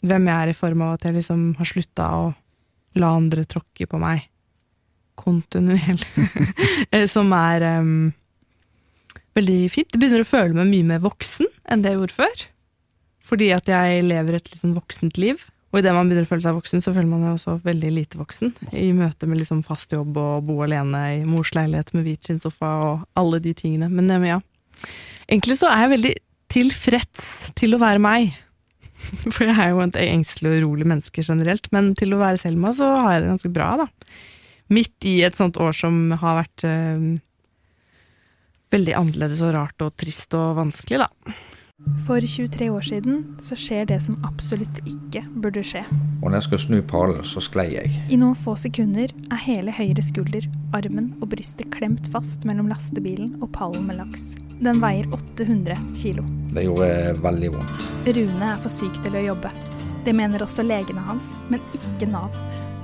hvem 0.09 0.29
jeg 0.31 0.37
er, 0.37 0.53
i 0.53 0.57
form 0.57 0.85
av 0.87 0.97
at 0.97 1.09
jeg 1.09 1.19
liksom 1.19 1.45
har 1.61 1.69
slutta 1.69 2.09
å 2.17 2.27
la 2.97 3.13
andre 3.19 3.45
tråkke 3.49 3.89
på 3.91 4.01
meg 4.01 4.29
kontinuerlig. 5.19 6.07
Eh, 6.95 7.07
Som 7.11 7.33
er 7.37 7.65
um, 7.81 8.13
veldig 9.37 9.59
fint. 9.75 9.91
Jeg 9.93 10.01
begynner 10.01 10.25
å 10.25 10.29
føle 10.29 10.57
meg 10.57 10.71
mye 10.71 10.87
mer 10.95 11.05
voksen 11.05 11.49
enn 11.69 11.83
det 11.85 11.93
jeg 11.93 12.01
gjorde 12.01 12.17
før. 12.17 12.45
Fordi 13.29 13.51
at 13.53 13.69
jeg 13.69 14.05
lever 14.07 14.39
et 14.39 14.51
sånn 14.57 14.77
voksent 14.77 15.19
liv. 15.21 15.43
Og 15.69 15.83
idet 15.83 15.93
man 15.93 16.09
begynner 16.09 16.25
å 16.25 16.31
føle 16.31 16.45
seg 16.47 16.57
voksen, 16.57 16.81
så 16.81 16.95
føler 16.95 17.11
man 17.11 17.27
seg 17.27 17.35
også 17.35 17.57
veldig 17.67 17.91
lite 17.93 18.21
voksen. 18.21 18.55
I 18.73 18.89
møte 18.97 19.29
med 19.29 19.43
liksom 19.43 19.61
fast 19.67 19.93
jobb 19.93 20.17
og 20.17 20.47
bo 20.49 20.63
alene 20.65 21.03
i 21.19 21.27
mors 21.29 21.53
leilighet 21.57 21.93
med 21.93 22.07
hvitskinnsofa 22.09 22.71
og 22.87 23.05
alle 23.21 23.43
de 23.45 23.53
tingene. 23.59 23.91
Men 23.93 24.25
ja. 24.25 24.41
Egentlig 25.29 25.59
så 25.61 25.69
er 25.69 25.85
jeg 25.85 25.95
veldig 25.97 26.15
tilfreds 26.49 27.27
til 27.59 27.77
å 27.77 27.83
være 27.83 28.01
meg. 28.01 28.39
For 29.35 29.47
jeg 29.47 29.57
er 29.57 29.73
jo 29.73 29.85
et 29.85 30.01
engstelig 30.03 30.51
og 30.53 30.59
urolig 30.65 30.89
menneske 30.89 31.25
generelt, 31.25 31.71
men 31.75 31.95
til 31.99 32.15
å 32.15 32.21
være 32.21 32.41
Selma 32.41 32.73
så 32.77 32.91
har 33.05 33.17
jeg 33.17 33.25
det 33.25 33.33
ganske 33.35 33.53
bra, 33.55 33.71
da. 33.85 33.89
Midt 34.75 35.09
i 35.09 35.19
et 35.25 35.39
sånt 35.39 35.57
år 35.61 35.73
som 35.77 36.11
har 36.21 36.43
vært 36.43 36.65
øh, 36.69 37.05
veldig 38.75 38.97
annerledes 38.99 39.41
og 39.47 39.55
rart 39.57 39.85
og 39.85 39.95
trist 39.97 40.35
og 40.37 40.59
vanskelig, 40.59 41.07
da. 41.07 41.37
For 42.09 42.21
23 42.21 42.71
år 42.71 42.81
siden 42.81 43.19
så 43.45 43.57
skjer 43.59 43.85
det 43.91 43.99
som 44.01 44.17
absolutt 44.25 44.79
ikke 44.89 45.21
burde 45.43 45.61
skje. 45.61 45.83
Og 46.23 46.31
når 46.31 46.39
jeg 46.39 46.47
skal 46.47 46.61
snu 46.63 46.77
pallen, 46.89 47.21
så 47.21 47.43
sklei 47.45 47.67
jeg. 47.75 47.91
I 48.09 48.17
noen 48.17 48.37
få 48.39 48.55
sekunder 48.57 49.13
er 49.29 49.43
hele 49.45 49.75
høyre 49.77 50.03
skulder, 50.03 50.47
armen 50.73 51.11
og 51.21 51.29
brystet 51.35 51.69
klemt 51.75 52.09
fast 52.15 52.47
mellom 52.49 52.71
lastebilen 52.73 53.35
og 53.43 53.51
pallen 53.53 53.85
med 53.91 54.01
laks. 54.01 54.31
Den 54.59 54.81
veier 54.81 55.07
800 55.13 55.77
kilo. 56.01 56.25
Det 56.55 56.65
gjorde 56.65 57.19
veldig 57.27 57.51
vondt. 57.59 57.85
Rune 58.17 58.53
er 58.55 58.63
for 58.63 58.73
syk 58.73 59.03
til 59.05 59.19
å 59.21 59.27
jobbe. 59.29 59.53
Det 60.09 60.17
mener 60.17 60.43
også 60.43 60.65
legene 60.65 61.05
hans, 61.05 61.35
men 61.53 61.61
ikke 61.77 62.09
Nav. 62.11 62.33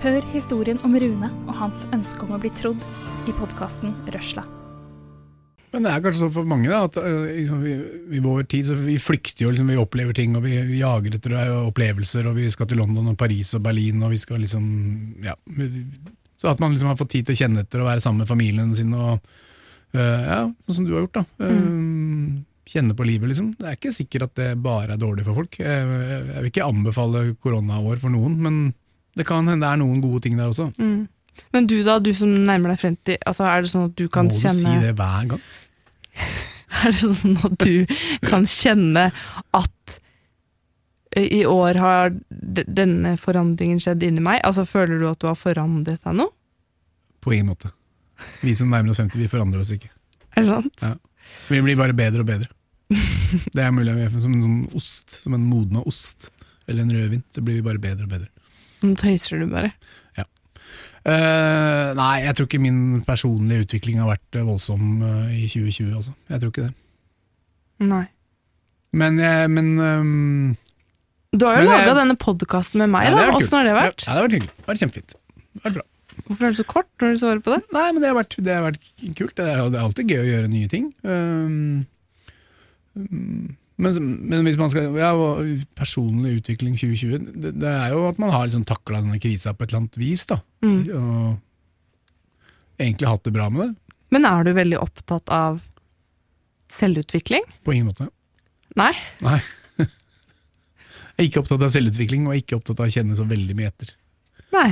Hør 0.04 0.20
historien 0.34 0.78
om 0.84 0.98
Rune 1.00 1.32
og 1.46 1.56
hans 1.62 1.88
ønske 1.96 2.28
om 2.28 2.36
å 2.36 2.42
bli 2.44 2.52
trodd 2.60 2.84
i 3.24 3.34
podkasten 3.40 3.96
Røsla. 4.12 4.44
Men 5.74 5.82
det 5.82 5.90
er 5.90 6.02
kanskje 6.04 6.22
sånn 6.22 6.34
for 6.36 6.46
mange 6.46 6.70
da, 6.70 6.84
at 6.86 6.96
øh, 7.00 7.22
liksom, 7.34 7.62
vi, 7.66 7.72
i 8.14 8.20
vår 8.22 8.44
tid 8.50 8.68
så 8.68 8.76
vi 8.78 8.94
flykter 9.02 9.46
jo, 9.46 9.50
liksom, 9.50 9.72
vi 9.72 9.78
opplever 9.80 10.14
ting, 10.14 10.36
og 10.38 10.44
vi, 10.46 10.54
vi 10.68 10.78
jager 10.78 11.16
etter 11.18 11.34
øh, 11.40 11.54
opplevelser, 11.72 12.28
og 12.30 12.38
vi 12.38 12.46
skal 12.54 12.68
til 12.70 12.78
London 12.78 13.10
og 13.10 13.16
Paris 13.18 13.50
og 13.58 13.64
Berlin, 13.64 14.04
og 14.06 14.14
vi 14.14 14.20
skal 14.22 14.44
liksom, 14.44 14.68
ja. 15.26 15.34
Så 16.38 16.52
at 16.52 16.62
man 16.62 16.74
liksom 16.74 16.92
har 16.92 17.00
fått 17.00 17.10
tid 17.16 17.26
til 17.26 17.34
å 17.34 17.40
kjenne 17.42 17.64
etter 17.64 17.82
og 17.82 17.88
være 17.88 18.04
sammen 18.04 18.22
med 18.22 18.30
familien 18.30 18.70
sin, 18.76 18.94
og 18.94 19.18
uh, 19.96 19.98
ja, 19.98 20.40
sånn 20.66 20.78
som 20.78 20.86
du 20.86 20.94
har 20.94 21.06
gjort 21.06 21.22
da. 21.22 21.26
Øh, 21.48 22.42
Kjenne 22.64 22.94
på 22.96 23.04
livet, 23.04 23.28
liksom. 23.28 23.50
Det 23.58 23.66
er 23.68 23.74
ikke 23.76 23.90
sikkert 23.92 24.22
at 24.30 24.38
det 24.38 24.46
bare 24.64 24.94
er 24.94 25.00
dårlig 25.00 25.26
for 25.26 25.36
folk. 25.42 25.58
Jeg, 25.60 25.82
jeg 25.84 26.38
vil 26.38 26.48
ikke 26.48 26.64
anbefale 26.64 27.26
koronaår 27.44 27.98
for 28.00 28.14
noen, 28.14 28.38
men 28.40 28.62
det 29.18 29.26
kan 29.28 29.44
hende 29.44 29.66
det 29.66 29.68
er 29.68 29.82
noen 29.82 30.00
gode 30.00 30.22
ting 30.24 30.38
der 30.38 30.48
også. 30.48 30.70
Mm. 30.78 31.04
Men 31.54 31.68
du 31.70 31.76
da, 31.86 31.98
du 32.02 32.10
som 32.16 32.32
nærmer 32.46 32.74
deg 32.74 32.82
50, 32.82 33.20
altså 33.26 33.46
er 33.48 33.64
det 33.64 33.70
sånn 33.72 33.88
at 33.90 33.96
du 33.98 34.08
kan 34.12 34.28
Må 34.28 34.34
du 34.34 34.40
kjenne 34.40 34.74
si 34.74 34.86
det 34.86 34.94
hver 34.98 35.30
gang? 35.34 35.44
Er 36.74 36.90
det 36.90 37.06
sånn 37.06 37.36
at 37.46 37.60
du 37.62 37.94
kan 38.26 38.48
kjenne 38.50 39.04
at 39.54 39.92
i 41.14 41.44
år 41.46 41.78
har 41.78 42.14
denne 42.34 43.12
forandringen 43.22 43.78
skjedd 43.82 44.02
inni 44.02 44.24
meg? 44.24 44.40
Altså 44.42 44.64
Føler 44.66 44.98
du 44.98 45.06
at 45.06 45.20
du 45.22 45.28
har 45.30 45.38
forandret 45.38 46.02
deg 46.02 46.16
nå? 46.18 46.26
På 47.22 47.32
ingen 47.32 47.52
måte. 47.52 47.70
Vi 48.42 48.54
som 48.58 48.74
nærmer 48.74 48.90
oss 48.90 48.98
50, 48.98 49.22
vi 49.22 49.30
forandrer 49.30 49.62
oss 49.62 49.70
ikke. 49.76 49.92
Er 50.34 50.42
det 50.42 50.48
sant? 50.50 50.84
Vi 51.48 51.60
blir 51.62 51.78
bare 51.78 51.94
bedre 51.96 52.24
og 52.24 52.28
bedre. 52.28 52.50
Det 53.54 53.62
er 53.62 53.72
mulig 53.74 53.94
vi 53.96 54.04
er 54.06 54.16
som 54.20 54.34
en 54.34 54.44
sånn 54.44 54.62
ost, 54.76 55.20
som 55.22 55.36
en 55.36 55.46
modna 55.48 55.82
ost, 55.88 56.28
eller 56.66 56.84
en 56.84 56.94
rødvin. 56.94 57.22
Så 57.34 57.44
blir 57.44 57.60
vi 57.60 57.66
bare 57.66 57.82
bedre 57.82 58.08
og 58.08 58.12
bedre. 58.12 58.30
Nå 58.84 58.94
tøyser 59.00 59.40
du 59.40 59.48
bare. 59.52 59.72
Eh, 61.04 61.88
nei, 61.98 62.12
jeg 62.24 62.34
tror 62.38 62.46
ikke 62.48 62.60
min 62.64 62.82
personlige 63.04 63.66
utvikling 63.66 63.98
har 64.00 64.08
vært 64.14 64.38
eh, 64.40 64.44
voldsom 64.46 65.02
uh, 65.04 65.26
i 65.36 65.44
2020, 65.50 65.90
altså. 65.98 66.14
Jeg 66.32 66.40
tror 66.40 66.52
ikke 66.54 66.64
det. 66.68 66.74
Nei. 67.84 68.04
Men, 68.94 69.18
jeg- 69.20 69.50
men 69.52 69.68
um, 69.80 70.56
Du 71.36 71.44
har 71.44 71.58
jo 71.60 71.66
laga 71.68 71.96
denne 71.98 72.16
podkasten 72.16 72.78
med 72.84 72.92
meg, 72.94 73.10
ja, 73.10 73.16
da. 73.18 73.34
Åssen 73.36 73.58
har 73.58 73.66
det 73.68 73.74
vært? 73.76 74.06
Ja, 74.06 74.14
det 74.14 74.20
har 74.22 74.28
vært 74.28 74.36
hyggelig. 74.38 74.54
Det 74.54 74.64
har 74.64 74.72
vært 74.72 74.84
kjempefint. 74.84 75.16
Det 75.34 75.60
har 75.60 75.66
vært 75.70 75.80
bra. 75.80 75.88
Hvorfor 76.24 76.46
er 76.46 76.52
det 76.54 76.58
så 76.60 76.64
kort 76.70 76.88
når 77.02 77.10
du 77.10 77.18
svarer 77.20 77.40
på 77.44 77.52
det? 77.52 77.60
Nei, 77.74 77.84
men 77.92 78.00
det 78.04 78.08
har 78.12 78.16
vært, 78.16 78.36
det 78.46 78.54
har 78.54 78.62
vært 78.68 78.84
kult. 79.18 79.34
Det 79.36 79.44
er, 79.50 79.64
det 79.74 79.80
er 79.80 79.84
alltid 79.84 80.12
gøy 80.14 80.20
å 80.22 80.28
gjøre 80.30 80.50
nye 80.52 80.68
ting. 80.72 80.86
Um, 81.02 81.86
um, 82.96 83.56
men, 83.76 83.96
men 84.30 84.46
hvis 84.46 84.58
man 84.60 84.70
skal 84.70 84.94
ja, 84.94 85.10
Personlig 85.74 86.36
utvikling 86.38 86.76
2020, 86.78 87.32
det, 87.42 87.54
det 87.58 87.72
er 87.72 87.94
jo 87.94 88.04
at 88.06 88.20
man 88.22 88.30
har 88.30 88.46
liksom 88.46 88.66
takla 88.68 89.00
denne 89.02 89.18
krisa 89.22 89.54
på 89.54 89.64
et 89.64 89.72
eller 89.72 89.82
annet 89.82 89.98
vis. 89.98 90.26
da. 90.30 90.38
Mm. 90.62 90.78
Og 90.94 92.78
egentlig 92.78 93.10
hatt 93.10 93.26
det 93.26 93.34
bra 93.34 93.48
med 93.50 93.64
det. 93.64 93.96
Men 94.14 94.28
er 94.30 94.46
du 94.46 94.52
veldig 94.54 94.78
opptatt 94.78 95.32
av 95.34 95.58
selvutvikling? 96.70 97.46
På 97.66 97.74
ingen 97.74 97.90
måte. 97.90 98.08
Nei? 98.78 98.92
Nei. 99.24 99.40
Jeg 101.14 101.22
er 101.22 101.28
ikke 101.28 101.44
opptatt 101.44 101.62
av 101.62 101.70
selvutvikling, 101.70 102.24
og 102.26 102.38
ikke 102.38 102.56
opptatt 102.58 102.80
av 102.82 102.88
å 102.88 102.94
kjenne 102.94 103.14
så 103.14 103.26
veldig 103.30 103.54
mye 103.54 103.68
etter. 103.70 103.92
Nei. 104.54 104.70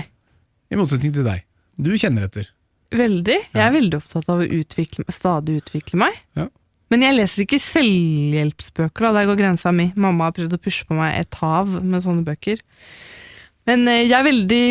I 0.75 0.79
motsetning 0.79 1.13
til 1.15 1.27
deg. 1.27 1.45
Du 1.79 1.93
kjenner 1.95 2.27
etter. 2.27 2.49
Veldig. 2.93 3.37
Jeg 3.55 3.63
er 3.63 3.75
veldig 3.75 4.01
opptatt 4.01 4.27
av 4.33 4.43
å 4.43 4.49
utvikle, 4.59 5.07
stadig 5.15 5.61
utvikle 5.63 6.01
meg. 6.03 6.19
Ja. 6.39 6.49
Men 6.93 7.07
jeg 7.07 7.17
leser 7.17 7.47
ikke 7.47 7.63
selvhjelpsbøker, 7.65 9.07
da. 9.07 9.13
Der 9.17 9.31
går 9.31 9.39
grensa 9.41 9.73
mi. 9.73 9.89
Mamma 9.97 10.29
har 10.29 10.37
prøvd 10.37 10.59
å 10.59 10.61
pushe 10.61 10.85
på 10.85 10.97
meg 10.99 11.17
et 11.23 11.39
hav 11.41 11.79
med 11.81 12.05
sånne 12.05 12.27
bøker. 12.27 12.61
Men 13.69 13.87
eh, 13.89 14.03
jeg, 14.09 14.27
veldig, 14.27 14.67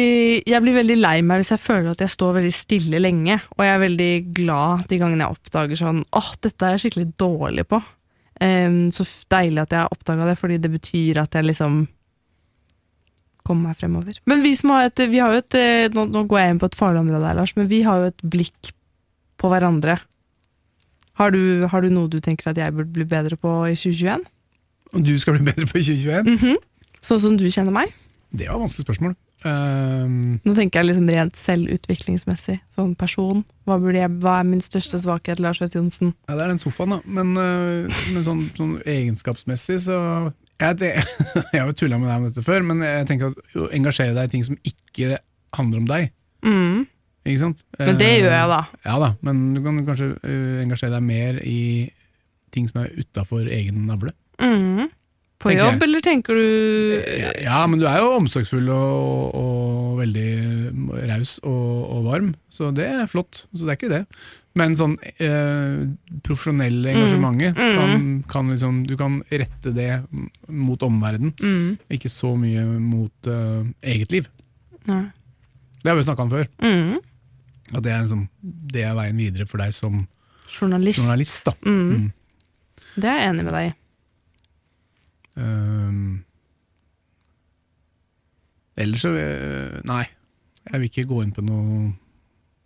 jeg 0.52 0.64
blir 0.64 0.78
veldig 0.82 0.98
lei 1.00 1.16
meg 1.26 1.42
hvis 1.42 1.54
jeg 1.56 1.64
føler 1.64 1.94
at 1.94 2.04
jeg 2.04 2.14
står 2.14 2.38
veldig 2.38 2.54
stille 2.54 3.02
lenge. 3.02 3.40
Og 3.56 3.66
jeg 3.66 3.74
er 3.74 3.82
veldig 3.86 4.12
glad 4.38 4.86
de 4.92 5.00
gangene 5.02 5.26
jeg 5.26 5.40
oppdager 5.40 5.82
sånn 5.82 6.04
åh, 6.20 6.30
dette 6.44 6.68
er 6.68 6.76
jeg 6.76 6.86
skikkelig 6.86 7.08
dårlig 7.22 7.66
på. 7.72 7.82
Um, 8.42 8.90
så 8.94 9.06
deilig 9.30 9.64
at 9.64 9.74
jeg 9.74 9.84
har 9.84 9.94
oppdaga 9.94 10.30
det, 10.32 10.38
fordi 10.40 10.58
det 10.62 10.72
betyr 10.74 11.20
at 11.22 11.36
jeg 11.38 11.46
liksom 11.46 11.84
kommer 13.46 13.72
meg 13.72 13.82
fremover. 13.82 14.18
Men 14.30 14.46
vi 14.46 14.54
som 14.58 14.74
har 14.76 14.90
et, 14.90 15.04
vi 15.10 15.22
har 15.22 15.34
jo 15.34 15.42
et 15.42 15.58
eh, 15.58 15.90
nå, 15.94 16.06
nå 16.10 16.24
går 16.30 16.42
jeg 16.42 16.54
inn 16.54 16.62
på 16.62 16.70
et 16.70 16.78
farlig 16.78 17.02
område 17.02 17.26
her, 17.26 17.38
Lars, 17.38 17.56
men 17.58 17.70
vi 17.70 17.82
har 17.86 18.02
jo 18.02 18.12
et 18.12 18.26
blikk 18.34 18.74
på 19.42 19.50
hverandre. 19.50 19.98
Har 21.22 21.30
du, 21.30 21.68
har 21.70 21.84
du 21.86 21.92
noe 21.94 22.10
du 22.10 22.18
tenker 22.24 22.50
at 22.50 22.58
jeg 22.58 22.74
burde 22.74 22.90
bli 22.96 23.06
bedre 23.06 23.38
på 23.38 23.50
i 23.70 23.76
2021? 23.78 24.24
Om 24.92 25.04
du 25.06 25.12
skal 25.22 25.36
bli 25.38 25.52
bedre 25.52 25.68
på 25.70 25.78
i 25.78 25.84
2021? 25.86 26.30
Mhm. 26.32 26.56
Sånn 27.06 27.20
som 27.22 27.36
du 27.38 27.46
kjenner 27.46 27.74
meg? 27.76 27.92
Det 28.34 28.48
var 28.48 28.58
et 28.58 28.64
vanskelig 28.64 28.86
spørsmål. 28.88 29.14
Um, 29.42 30.40
Nå 30.46 30.54
tenker 30.58 30.82
jeg 30.82 30.88
liksom 30.92 31.10
rent 31.14 31.38
selvutviklingsmessig, 31.38 32.60
sånn 32.74 32.94
person. 32.98 33.44
Hva, 33.70 33.78
jeg, 33.94 34.10
hva 34.22 34.40
er 34.40 34.48
min 34.50 34.62
største 34.66 34.98
svakhet, 35.02 35.42
Lars 35.42 35.62
West 35.62 35.78
Johnsen? 35.78 36.14
Ja, 36.30 36.38
det 36.38 36.46
er 36.46 36.54
den 36.54 36.62
sofaen, 36.62 36.96
da. 36.96 37.00
Men, 37.06 37.34
uh, 37.38 38.02
men 38.14 38.26
sånn, 38.26 38.44
sånn 38.58 38.78
egenskapsmessig 38.86 39.82
så 39.86 40.00
Jeg, 40.62 40.78
det, 40.78 40.92
jeg 41.54 41.62
har 41.62 41.74
tulla 41.78 42.02
med 42.02 42.10
deg 42.10 42.18
om 42.18 42.28
dette 42.30 42.46
før, 42.46 42.66
men 42.66 42.82
jeg 42.86 43.10
tenker 43.10 43.34
at 43.34 43.62
å 43.62 43.70
engasjere 43.78 44.18
deg 44.18 44.30
i 44.30 44.34
ting 44.38 44.48
som 44.50 44.58
ikke 44.62 45.22
handler 45.58 45.84
om 45.84 45.90
deg. 45.90 46.12
Mm. 46.46 46.86
Ikke 47.26 47.40
sant? 47.44 47.60
Men 47.78 47.98
det 48.00 48.08
Eh, 48.08 48.22
gjør 48.24 48.34
jeg, 48.34 48.48
da. 48.50 48.62
Ja 48.86 48.96
da, 49.04 49.12
men 49.22 49.42
du 49.54 49.62
kan 49.62 49.78
kanskje 49.86 50.08
øh, 50.24 50.62
engasjere 50.64 50.96
deg 50.98 51.04
mer 51.06 51.38
i 51.46 51.60
ting 52.52 52.66
som 52.68 52.82
er 52.84 52.90
utafor 52.98 53.46
egen 53.48 53.86
navle. 53.88 54.12
Mm. 54.42 54.90
På 55.42 55.50
Tenker 55.50 55.64
jobb, 55.64 55.74
jeg. 55.80 55.84
eller 55.88 56.02
tenker 56.06 56.38
du 56.38 56.42
Ja, 57.18 57.30
ja, 57.42 57.60
men 57.70 57.80
du 57.82 57.86
er 57.90 57.98
jo 58.02 58.12
omsorgsfull 58.20 58.68
og, 58.70 59.32
og 59.38 59.96
veldig 60.02 60.26
raus 61.10 61.40
og, 61.42 61.72
og 61.96 62.04
varm, 62.06 62.34
så 62.54 62.70
det 62.78 62.86
er 62.90 63.08
flott. 63.10 63.46
Så 63.54 63.66
det 63.66 63.72
er 63.74 63.80
ikke 63.80 63.90
det. 63.94 64.02
Men 64.60 64.76
sånn 64.78 64.98
eh, 65.18 65.86
profesjonelle 66.26 66.92
engasjementet, 66.94 67.58
Mm. 67.58 67.78
Kan, 67.80 68.06
kan 68.34 68.50
liksom, 68.54 68.82
du 68.86 68.94
kan 69.00 69.22
rette 69.32 69.72
det 69.74 70.02
mot 70.50 70.82
omverdenen, 70.86 71.34
mm. 71.40 71.78
ikke 71.98 72.10
så 72.12 72.34
mye 72.38 72.66
mot 72.82 73.30
eh, 73.32 73.64
eget 73.96 74.12
liv. 74.14 74.28
Ja. 74.90 75.04
Det 75.82 75.90
har 75.90 75.98
vi 75.98 76.04
snakka 76.06 76.28
om 76.28 76.34
før. 76.36 76.46
Mm. 76.62 77.00
At 77.74 77.84
det 77.86 77.92
er, 77.94 78.02
liksom, 78.04 78.26
det 78.74 78.84
er 78.84 78.96
veien 78.98 79.18
videre 79.22 79.46
for 79.48 79.62
deg 79.64 79.72
som 79.76 80.02
Journalist. 80.52 81.00
journalist. 81.00 81.46
da. 81.48 81.54
Mm. 81.64 81.92
Mm. 81.92 82.12
Det 82.98 83.08
er 83.08 83.20
jeg 83.22 83.30
enig 83.32 83.46
med 83.48 83.54
deg 83.56 83.70
i. 83.70 83.74
Um, 85.42 86.24
ellers 88.76 89.04
så 89.06 89.12
eh, 89.16 89.78
Nei, 89.88 90.04
jeg 90.68 90.82
vil 90.82 90.90
ikke 90.90 91.06
gå 91.08 91.22
inn 91.24 91.32
på 91.36 91.44
noe 91.48 91.92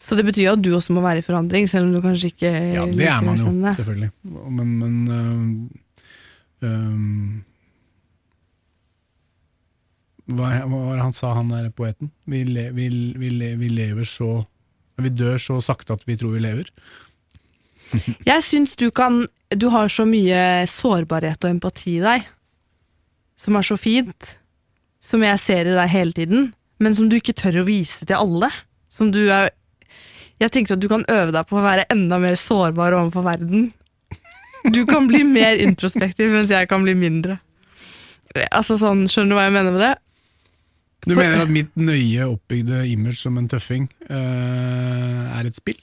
Så 0.00 0.16
det 0.16 0.24
betyr 0.24 0.46
jo 0.46 0.52
at 0.56 0.62
du 0.64 0.70
også 0.72 0.94
må 0.96 1.02
være 1.04 1.20
i 1.20 1.24
forandring, 1.24 1.68
selv 1.68 1.86
om 1.86 1.92
du 1.92 2.00
kanskje 2.00 2.32
ikke 2.32 2.50
Ja, 2.50 2.86
det 2.88 3.06
er 3.06 3.20
man 3.20 3.36
jo, 3.36 3.74
selvfølgelig. 3.76 4.10
Men, 4.24 4.70
men 4.80 4.94
øh, 5.16 6.68
øh, 6.68 6.96
hva, 10.30 10.48
var 10.64 10.96
det 10.96 11.04
han 11.04 11.12
sa, 11.16 11.34
han 11.36 11.52
der 11.52 11.68
poeten? 11.74 12.10
Vi, 12.24 12.44
le, 12.48 12.70
vi, 12.72 12.88
vi, 13.18 13.28
le, 13.34 13.52
vi 13.60 13.68
lever 13.68 14.08
så 14.08 14.44
Vi 15.00 15.08
dør 15.08 15.38
så 15.40 15.60
sakte 15.64 15.94
at 15.96 16.02
vi 16.04 16.16
tror 16.16 16.34
vi 16.34 16.42
lever. 16.44 16.68
Jeg 18.28 18.42
syns 18.44 18.76
du 18.76 18.90
kan 18.90 19.24
Du 19.50 19.70
har 19.72 19.88
så 19.88 20.04
mye 20.04 20.66
sårbarhet 20.68 21.44
og 21.44 21.50
empati 21.50 21.96
i 21.98 22.02
deg, 22.04 22.26
som 23.36 23.56
er 23.56 23.66
så 23.66 23.76
fint, 23.80 24.36
som 25.02 25.24
jeg 25.24 25.40
ser 25.42 25.66
i 25.66 25.74
deg 25.74 25.88
hele 25.90 26.12
tiden. 26.12 26.52
men 26.78 26.94
som 26.94 27.08
du 27.08 27.16
ikke 27.16 27.34
tør 27.34 27.60
å 27.60 27.64
vise 27.66 28.06
til 28.06 28.16
alle. 28.16 28.48
Som 28.88 29.10
du 29.12 29.28
er 29.28 29.50
Jeg 30.40 30.52
tenker 30.54 30.76
at 30.76 30.80
du 30.82 30.88
kan 30.88 31.04
øve 31.12 31.34
deg 31.36 31.48
på 31.48 31.58
å 31.60 31.64
være 31.64 31.84
enda 31.92 32.18
mer 32.22 32.38
sårbar 32.40 32.96
overfor 32.96 33.26
verden. 33.26 33.70
Du 34.72 34.82
kan 34.88 35.06
bli 35.08 35.22
mer 35.24 35.60
introspektiv, 35.60 36.32
mens 36.32 36.52
jeg 36.52 36.68
kan 36.68 36.84
bli 36.84 36.94
mindre. 36.96 37.38
Altså 38.52 38.76
sånn, 38.80 39.06
Skjønner 39.10 39.34
du 39.34 39.38
hva 39.38 39.46
jeg 39.48 39.56
mener 39.56 39.74
med 39.74 39.84
det? 39.84 39.94
Du 41.06 41.14
For- 41.14 41.22
mener 41.22 41.44
at 41.46 41.52
mitt 41.52 41.70
nøye 41.80 42.26
oppbygde 42.28 42.82
image 42.92 43.16
som 43.22 43.38
en 43.40 43.48
tøffing 43.48 43.88
uh, 44.10 45.38
er 45.38 45.48
et 45.48 45.56
spill? 45.56 45.78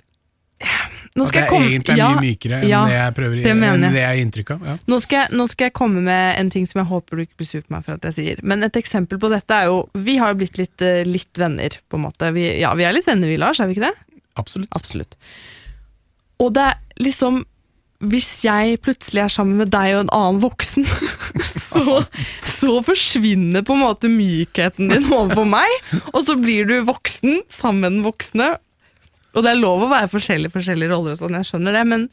Nå 1.18 1.26
At 1.26 1.30
skal 1.30 1.42
jeg 1.42 1.46
jeg 1.46 1.50
komme 1.50 1.70
egentlig 1.70 1.94
er 1.94 2.00
ja, 2.00 2.08
mye 2.14 2.22
mykere 2.24 2.58
enn 2.62 2.70
ja, 2.70 2.80
det 2.86 2.94
jeg 2.96 3.14
prøver 3.18 3.36
det 3.38 3.52
enn 3.52 3.84
det 3.94 4.02
jeg 4.02 4.24
inntrykk 4.26 4.52
av? 4.56 4.64
Ja. 4.70 4.76
Nå 4.90 4.98
skal, 5.02 5.20
jeg, 5.24 5.38
nå 5.38 5.46
skal 5.50 5.70
jeg 5.70 5.74
komme 5.78 6.02
med 6.06 6.40
en 6.42 6.50
ting 6.54 6.66
som 6.70 6.82
jeg 6.82 6.90
håper 6.92 7.18
du 7.18 7.24
ikke 7.26 7.42
blir 7.42 7.50
sur 7.50 7.62
på 7.66 7.74
meg 7.76 7.86
for 7.86 7.98
at 7.98 8.08
jeg 8.10 8.16
sier. 8.18 8.42
Men 8.46 8.66
et 8.66 8.78
eksempel 8.78 9.22
på 9.22 9.30
dette 9.34 9.58
er 9.58 9.70
jo 9.70 9.84
Vi 9.94 10.18
har 10.22 10.34
jo 10.34 10.40
blitt 10.42 10.58
litt, 10.62 10.82
eh, 10.86 11.02
litt 11.06 11.42
venner, 11.42 11.78
på 11.90 11.98
en 11.98 12.06
måte. 12.08 12.30
Vi, 12.34 12.46
ja, 12.62 12.74
vi 12.78 12.86
er 12.90 12.94
litt 12.98 13.10
venner 13.10 13.30
vi, 13.30 13.38
Lars, 13.42 13.62
er 13.62 13.70
vi 13.70 13.78
ikke 13.78 13.90
det? 13.90 14.07
Absolutt. 14.38 14.70
Absolutt. 14.78 15.16
Og 16.42 16.52
det 16.54 16.66
er 16.72 16.82
liksom 17.02 17.44
Hvis 17.98 18.44
jeg 18.46 18.78
plutselig 18.86 19.24
er 19.24 19.32
sammen 19.34 19.58
med 19.58 19.72
deg 19.74 19.96
og 19.96 20.04
en 20.04 20.12
annen 20.14 20.42
voksen, 20.44 20.84
så, 21.72 22.04
så 22.46 22.76
forsvinner 22.86 23.66
på 23.66 23.74
en 23.74 23.82
måte 23.82 24.12
mykheten 24.14 24.92
din 24.94 25.08
overfor 25.10 25.48
meg, 25.50 25.74
og 26.12 26.20
så 26.28 26.36
blir 26.38 26.70
du 26.70 26.76
voksen 26.86 27.42
sammen 27.50 27.82
med 27.82 27.96
den 27.96 28.06
voksne. 28.06 28.52
Og 29.34 29.42
det 29.42 29.50
er 29.50 29.58
lov 29.58 29.88
å 29.88 29.90
være 29.90 30.12
forskjellige 30.14 30.54
forskjellige 30.54 30.94
roller, 30.94 31.18
og 31.18 31.24
sånn, 31.24 31.40
jeg 31.40 31.50
skjønner 31.50 31.74
det, 31.74 31.84
men 31.90 32.06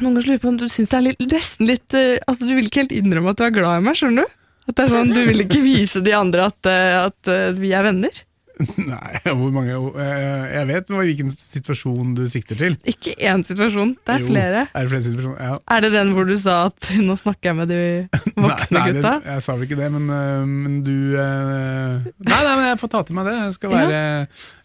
noen 0.00 0.16
ganger 0.16 0.26
lurer 0.30 0.40
på 0.42 0.50
om 0.50 0.58
du 0.60 0.66
syns 0.70 0.90
det 0.90 0.98
er 0.98 1.04
litt, 1.10 1.26
nesten 1.30 1.68
litt 1.68 1.94
eh, 1.94 2.16
Altså, 2.26 2.48
Du 2.48 2.54
vil 2.56 2.66
ikke 2.66 2.82
helt 2.82 2.94
innrømme 2.96 3.32
at 3.32 3.38
du 3.40 3.44
er 3.46 3.54
glad 3.54 3.78
i 3.78 3.84
meg, 3.86 3.98
skjønner 3.98 4.26
du? 4.26 4.38
At 4.66 4.78
det 4.78 4.86
er 4.86 4.94
sånn, 4.96 5.12
Du 5.14 5.20
vil 5.28 5.44
ikke 5.44 5.62
vise 5.62 6.02
de 6.02 6.14
andre 6.16 6.48
at, 6.50 6.70
eh, 6.72 6.96
at 7.04 7.30
eh, 7.30 7.52
vi 7.56 7.70
er 7.76 7.86
venner? 7.86 8.22
Nei, 8.80 9.18
hvor 9.36 9.50
mange 9.52 9.74
eh, 10.00 10.44
Jeg 10.54 10.68
vet 10.70 10.92
hvilken 10.92 11.32
situasjon 11.32 12.14
du 12.16 12.22
sikter 12.30 12.56
til. 12.56 12.76
Ikke 12.88 13.12
én 13.28 13.42
situasjon, 13.44 13.90
det 14.00 14.14
er 14.14 14.22
Jo, 14.22 14.28
flere. 14.30 14.62
Er 14.72 14.86
det 14.86 14.92
flere 14.94 15.04
situasjoner? 15.04 15.40
Ja. 15.44 15.56
Er 15.76 15.84
det 15.84 15.90
den 15.92 16.12
hvor 16.16 16.28
du 16.28 16.32
sa 16.40 16.54
at 16.70 16.88
nå 16.96 17.18
snakker 17.20 17.50
jeg 17.50 17.58
med 17.58 17.68
de 17.68 17.80
voksne 18.46 18.78
nei, 18.78 18.80
nei, 18.80 18.94
gutta? 18.94 19.12
Det, 19.20 19.34
jeg 19.34 19.44
sa 19.44 19.56
vel 19.58 19.66
ikke 19.68 19.78
det, 19.82 19.90
men, 19.92 20.06
øh, 20.08 20.46
men 20.48 20.78
du 20.86 20.94
øh, 21.20 22.06
Nei, 22.06 22.38
nei, 22.48 22.54
men 22.54 22.64
jeg 22.70 22.78
får 22.80 22.92
ta 22.94 23.02
til 23.04 23.18
meg 23.18 23.28
det. 23.28 23.34
Jeg 23.42 23.56
skal 23.58 23.74
være, 23.74 24.00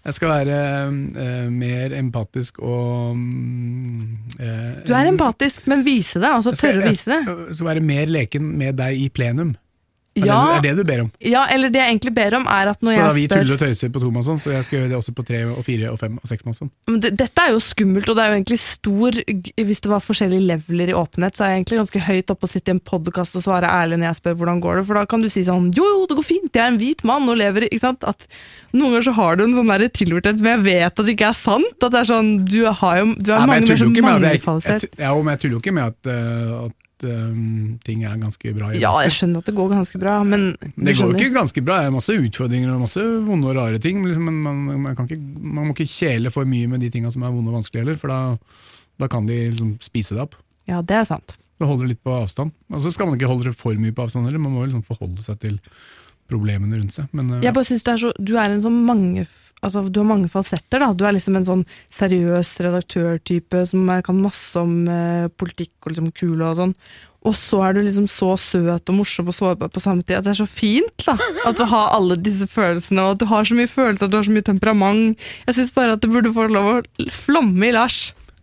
jeg 0.08 0.18
skal 0.18 0.32
være 0.32 0.62
uh, 0.92 1.50
mer 1.54 1.98
empatisk 1.98 2.62
og 2.64 3.18
øh, 4.40 4.78
Du 4.88 4.96
er 4.96 5.10
empatisk, 5.12 5.68
men 5.72 5.84
vise 5.86 6.22
det. 6.24 6.32
altså 6.32 6.56
Tørre 6.56 6.80
å 6.80 6.88
vise 6.88 7.12
det. 7.12 7.20
Jeg 7.28 7.60
skal 7.60 7.70
være 7.74 7.84
mer 7.92 8.16
leken 8.16 8.56
med 8.62 8.80
deg 8.80 9.04
i 9.04 9.12
plenum. 9.14 9.52
Er, 10.12 10.26
Ja, 10.28 10.60
det, 10.60 10.72
er 10.72 10.76
det 10.76 10.84
du 10.84 10.84
ber 10.92 11.02
om? 11.06 11.12
ja, 11.24 11.46
eller 11.48 11.70
det 11.72 11.80
jeg 11.80 11.88
egentlig 11.94 12.12
ber 12.14 12.34
om, 12.36 12.44
er 12.52 12.68
at 12.74 12.82
når 12.84 12.98
For 12.98 13.00
jeg 13.00 13.16
vi 13.16 13.22
spør 13.30 13.38
tuller 13.46 13.54
og 13.56 13.62
tøyser 13.62 13.92
på 13.94 14.02
tomannshånd, 14.04 14.42
så 14.44 14.52
jeg 14.52 14.66
skal 14.68 14.80
gjøre 14.80 14.90
det 14.92 14.98
også 14.98 15.14
på 15.16 15.24
tre 15.24 15.40
og 15.48 15.62
fire 15.64 15.92
og 15.94 16.00
fem 16.02 16.18
og 16.20 16.28
seks. 16.28 16.44
Men 16.92 17.00
Dette 17.00 17.46
er 17.46 17.54
jo 17.54 17.62
skummelt, 17.64 18.10
og 18.12 18.18
det 18.20 18.24
er 18.26 18.34
jo 18.34 18.40
egentlig 18.42 18.60
stor 18.60 19.12
Hvis 19.72 19.82
det 19.86 19.92
var 19.94 20.04
forskjellige 20.04 20.44
leveler 20.50 20.92
i 20.92 20.98
åpenhet, 21.00 21.38
så 21.40 21.46
er 21.46 21.54
jeg 21.54 21.62
egentlig 21.62 21.80
ganske 21.80 22.04
høyt 22.10 22.34
oppe 22.36 22.50
å 22.50 22.52
sitte 22.52 22.74
i 22.74 22.76
en 22.76 22.84
podkast 22.84 23.38
og 23.40 23.46
svare 23.46 23.70
ærlig 23.72 24.02
når 24.02 24.10
jeg 24.12 24.20
spør 24.20 24.36
hvordan 24.42 24.60
går 24.68 24.82
det, 24.82 24.86
for 24.90 25.00
da 25.00 25.06
kan 25.06 25.24
du 25.24 25.30
si 25.32 25.46
sånn 25.48 25.72
Jo, 25.78 25.88
jo, 25.88 26.04
det 26.12 26.20
går 26.20 26.28
fint, 26.28 26.52
jeg 26.52 26.64
er 26.66 26.74
en 26.74 26.82
hvit 26.82 27.06
mann 27.08 27.30
og 27.32 27.40
lever 27.40 27.68
i-» 27.68 27.72
Ikke 27.72 27.86
sant? 27.88 28.04
At 28.04 28.28
noen 28.76 28.92
ganger 28.98 29.08
så 29.08 29.16
har 29.16 29.40
du 29.40 29.46
en 29.48 29.56
sånn 29.56 29.72
der 29.72 29.88
tilgjorthet 29.96 30.44
som 30.44 30.52
jeg 30.52 30.64
vet 30.68 30.92
at 30.92 31.06
det 31.08 31.16
ikke 31.16 31.32
er 31.32 31.40
sant. 31.40 31.80
At 31.80 31.96
det 31.96 32.04
er 32.04 32.12
sånn 32.12 32.34
Du, 32.52 32.60
har 32.68 33.00
jo, 33.00 33.08
du 33.16 33.32
er 33.32 33.40
Nei, 33.40 33.48
mange 33.48 33.64
mer 33.64 33.78
jo 33.78 33.80
sånn 33.80 33.96
tu- 34.84 34.92
Ja, 35.00 35.16
men 35.16 35.32
jeg 35.38 35.40
tuller 35.46 35.56
jo 35.56 35.64
ikke 35.64 35.74
med 35.80 35.88
at, 35.88 36.12
uh, 36.12 36.66
at 36.68 36.76
øh, 37.04 37.34
ting 37.86 38.04
er 38.06 38.18
ganske 38.22 38.54
bra. 38.56 38.72
Ja, 38.76 38.92
jeg 39.06 39.12
skjønner 39.16 39.42
at 39.44 39.46
det 39.50 39.56
går 39.58 39.70
ganske 39.74 40.00
bra, 40.02 40.20
men 40.24 40.52
du 40.54 40.68
Det 40.68 40.72
går 40.76 40.90
jo 40.92 40.96
skjønner. 41.02 41.20
ikke 41.22 41.34
ganske 41.40 41.64
bra, 41.66 41.80
det 41.82 41.88
er 41.92 41.96
masse 41.96 42.16
utfordringer 42.18 42.74
og 42.74 42.82
masse 42.86 43.02
vonde 43.28 43.48
og 43.52 43.56
rare 43.58 43.80
ting, 43.80 44.04
liksom, 44.06 44.24
men 44.30 44.42
man, 44.46 44.82
man, 44.88 44.96
kan 44.96 45.06
ikke, 45.10 45.22
man 45.42 45.68
må 45.68 45.76
ikke 45.76 45.90
kjele 45.90 46.32
for 46.32 46.46
mye 46.46 46.68
med 46.68 46.80
de 46.82 46.90
tinga 46.90 47.12
som 47.12 47.24
er 47.24 47.32
vonde 47.34 47.50
og 47.52 47.60
vanskelige 47.60 47.84
heller, 47.86 47.98
for 48.02 48.08
da, 48.14 48.20
da 49.02 49.08
kan 49.12 49.26
de 49.26 49.40
liksom 49.52 49.76
spise 49.82 50.16
det 50.18 50.22
opp. 50.28 50.36
Ja, 50.70 50.82
det 50.82 50.96
er 51.02 51.04
sant. 51.10 51.38
Det 51.62 51.68
holder 51.70 51.92
litt 51.92 52.02
på 52.04 52.14
avstand. 52.16 52.52
Og 52.74 52.82
så 52.82 52.90
skal 52.92 53.06
man 53.08 53.18
ikke 53.20 53.30
holde 53.30 53.50
det 53.52 53.56
for 53.58 53.74
mye 53.78 53.94
på 53.94 54.04
avstand 54.08 54.26
heller, 54.26 54.42
man 54.42 54.54
må 54.56 54.66
liksom 54.66 54.82
forholde 54.88 55.22
seg 55.22 55.38
til 55.44 55.60
problemene 56.32 56.78
rundt 56.80 56.96
seg. 56.96 57.10
Men, 57.12 57.30
øh, 57.36 57.44
Jeg 57.44 57.54
bare 57.54 57.66
synes 57.68 57.84
er 57.88 57.98
så, 57.98 58.12
Du 58.18 58.36
er 58.38 58.50
en 58.50 58.62
sånn 58.64 58.86
mange 58.86 59.28
Altså, 59.62 59.84
du 59.94 60.00
har 60.02 60.08
mange 60.10 60.30
falsetter. 60.34 60.80
da 60.82 60.92
Du 60.98 61.04
er 61.06 61.14
liksom 61.14 61.36
en 61.38 61.46
sånn 61.46 61.64
seriøs 61.94 62.56
redaktørtype 62.66 63.62
som 63.70 63.86
kan 64.04 64.18
masse 64.22 64.58
om 64.58 64.88
eh, 64.90 65.28
politikk 65.38 65.74
og 65.86 65.92
liksom 65.94 66.12
kule 66.18 66.48
og 66.50 66.58
sånn. 66.58 66.76
Og 67.22 67.36
så 67.38 67.60
er 67.68 67.76
du 67.78 67.84
liksom 67.86 68.08
så 68.10 68.32
søt 68.42 68.90
og 68.90 68.96
morsom 68.98 69.28
og 69.30 69.36
sårbar 69.38 69.70
på 69.70 69.84
samme 69.84 70.02
tid. 70.02 70.18
At 70.18 70.26
det 70.26 70.32
er 70.34 70.40
så 70.40 70.48
fint 70.50 71.04
da 71.06 71.14
At 71.46 71.60
du 71.60 71.68
har 71.70 71.92
alle 71.94 72.18
disse 72.18 72.48
følelsene, 72.50 73.04
og 73.06 73.12
at 73.14 73.22
du 73.22 73.28
har 73.30 73.46
så 73.46 73.54
mye 73.60 73.70
følelser, 73.70 74.08
at 74.08 74.16
du 74.16 74.18
har 74.18 74.26
så 74.26 74.34
mye 74.34 74.48
temperament. 74.48 75.22
Jeg 75.46 75.60
syns 75.60 75.76
bare 75.76 75.94
at 75.94 76.02
det 76.02 76.10
burde 76.10 76.34
få 76.34 76.48
lov 76.50 76.72
å 76.72 77.12
flomme 77.14 77.70
i 77.70 77.76
Lars. 77.78 78.00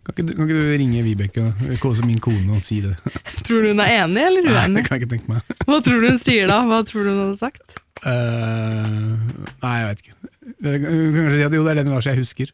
kan, 0.07 0.15
ikke, 0.15 0.25
du- 0.29 0.33
kan 0.37 0.47
ikke 0.47 0.61
du 0.63 0.71
ringe 0.79 1.03
Vibeke, 1.03 1.43
kose 1.83 2.05
min 2.07 2.23
kone, 2.23 2.55
og 2.55 2.63
si 2.63 2.79
det? 2.81 2.95
Tror 3.43 3.61
du 3.67 3.73
hun 3.73 3.83
er 3.83 4.05
enig 4.05 4.23
eller 4.23 4.47
uenig? 4.47 4.55
Nei, 4.55 4.79
det 4.79 4.87
kan 4.87 4.95
jeg 4.95 5.03
ikke 5.03 5.11
tenke 5.17 5.33
meg. 5.35 5.53
Hva 5.67 5.81
tror 5.83 5.99
du 5.99 6.07
hun 6.13 6.23
sier 6.23 6.47
da? 6.47 6.61
Hva 6.71 6.79
tror 6.87 7.03
du 7.03 7.11
hun 7.11 7.21
hadde 7.27 7.37
sagt? 7.43 7.75
Uh, 7.99 9.19
nei, 9.59 9.75
jeg 9.81 9.87
vet 9.91 10.05
ikke. 10.05 10.15
Jeg 10.57 10.81
kan 10.83 11.15
kanskje 11.15 11.37
si 11.37 11.45
at 11.45 11.55
jo, 11.55 11.63
det 11.65 11.71
er 11.73 11.81
den 11.81 11.93
Lars 11.93 12.09
jeg 12.09 12.19
husker. 12.19 12.51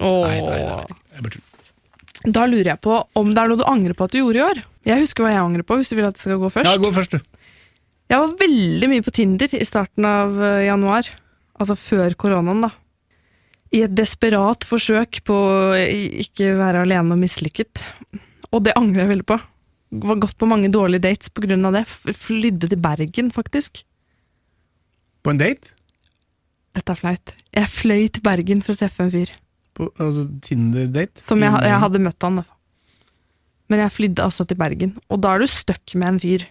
Åh. 0.00 0.26
Nei, 0.26 0.38
nei, 0.40 0.60
nei, 0.66 1.00
Jeg 1.14 1.24
bare 1.26 1.34
tuller. 1.36 1.48
Da 2.22 2.44
lurer 2.46 2.68
jeg 2.70 2.80
på 2.84 2.98
om 3.18 3.32
det 3.34 3.42
er 3.42 3.50
noe 3.50 3.58
du 3.58 3.64
angrer 3.66 3.96
på 3.98 4.06
at 4.06 4.12
du 4.14 4.20
gjorde 4.20 4.38
i 4.38 4.44
år. 4.44 4.60
Jeg 4.86 5.02
husker 5.02 5.24
hva 5.24 5.32
jeg 5.32 5.42
angrer 5.42 5.66
på, 5.66 5.78
hvis 5.78 5.90
du 5.90 5.96
vil 5.98 6.06
at 6.06 6.18
det 6.18 6.22
skal 6.22 6.38
gå 6.38 6.50
først. 6.54 6.70
Ja, 6.70 6.78
gå 6.78 6.92
først, 6.94 7.16
du. 7.16 7.40
Jeg 8.12 8.20
var 8.20 8.36
veldig 8.38 8.88
mye 8.92 9.04
på 9.04 9.14
Tinder 9.16 9.54
i 9.56 9.66
starten 9.66 10.06
av 10.06 10.38
eh, 10.38 10.66
januar. 10.68 11.08
Altså 11.58 11.76
før 11.78 12.14
koronaen, 12.18 12.66
da. 12.66 12.70
I 13.72 13.86
et 13.86 13.94
desperat 13.96 14.66
forsøk 14.68 15.22
på 15.26 15.34
å 15.34 15.74
ikke 15.78 16.52
være 16.58 16.84
alene 16.84 17.16
og 17.16 17.22
mislykket. 17.22 17.82
Og 18.52 18.66
det 18.66 18.76
angrer 18.76 19.06
jeg 19.06 19.12
veldig 19.14 19.28
på. 19.32 19.38
Var 20.02 20.20
gått 20.20 20.36
på 20.40 20.48
mange 20.48 20.70
dårlige 20.72 21.06
dates 21.08 21.32
av 21.32 21.72
det. 21.74 21.84
Flydde 21.88 22.68
til 22.68 22.80
Bergen, 22.80 23.30
faktisk. 23.32 23.82
På 25.24 25.32
en 25.32 25.40
date? 25.40 25.72
Dette 26.76 26.94
er 26.94 26.98
flaut. 26.98 27.34
Jeg 27.52 27.68
fløy 27.68 28.06
til 28.08 28.24
Bergen 28.24 28.62
for 28.64 28.74
å 28.74 28.80
treffe 28.80 29.04
en 29.04 29.12
fyr. 29.12 29.32
På, 29.76 29.88
altså 30.00 30.26
Tinder-date? 30.44 31.20
Som 31.20 31.42
jeg, 31.44 31.52
jeg 31.68 31.80
hadde 31.84 32.00
møtt 32.04 32.24
han. 32.26 32.40
da. 32.42 32.44
Men 33.72 33.84
jeg 33.84 33.94
flydde 33.94 34.24
altså 34.24 34.44
til 34.48 34.58
Bergen. 34.60 34.94
Og 35.12 35.20
da 35.24 35.34
er 35.36 35.44
du 35.44 35.48
stuck 35.50 35.94
med 35.96 36.14
en 36.14 36.20
fyr. 36.22 36.46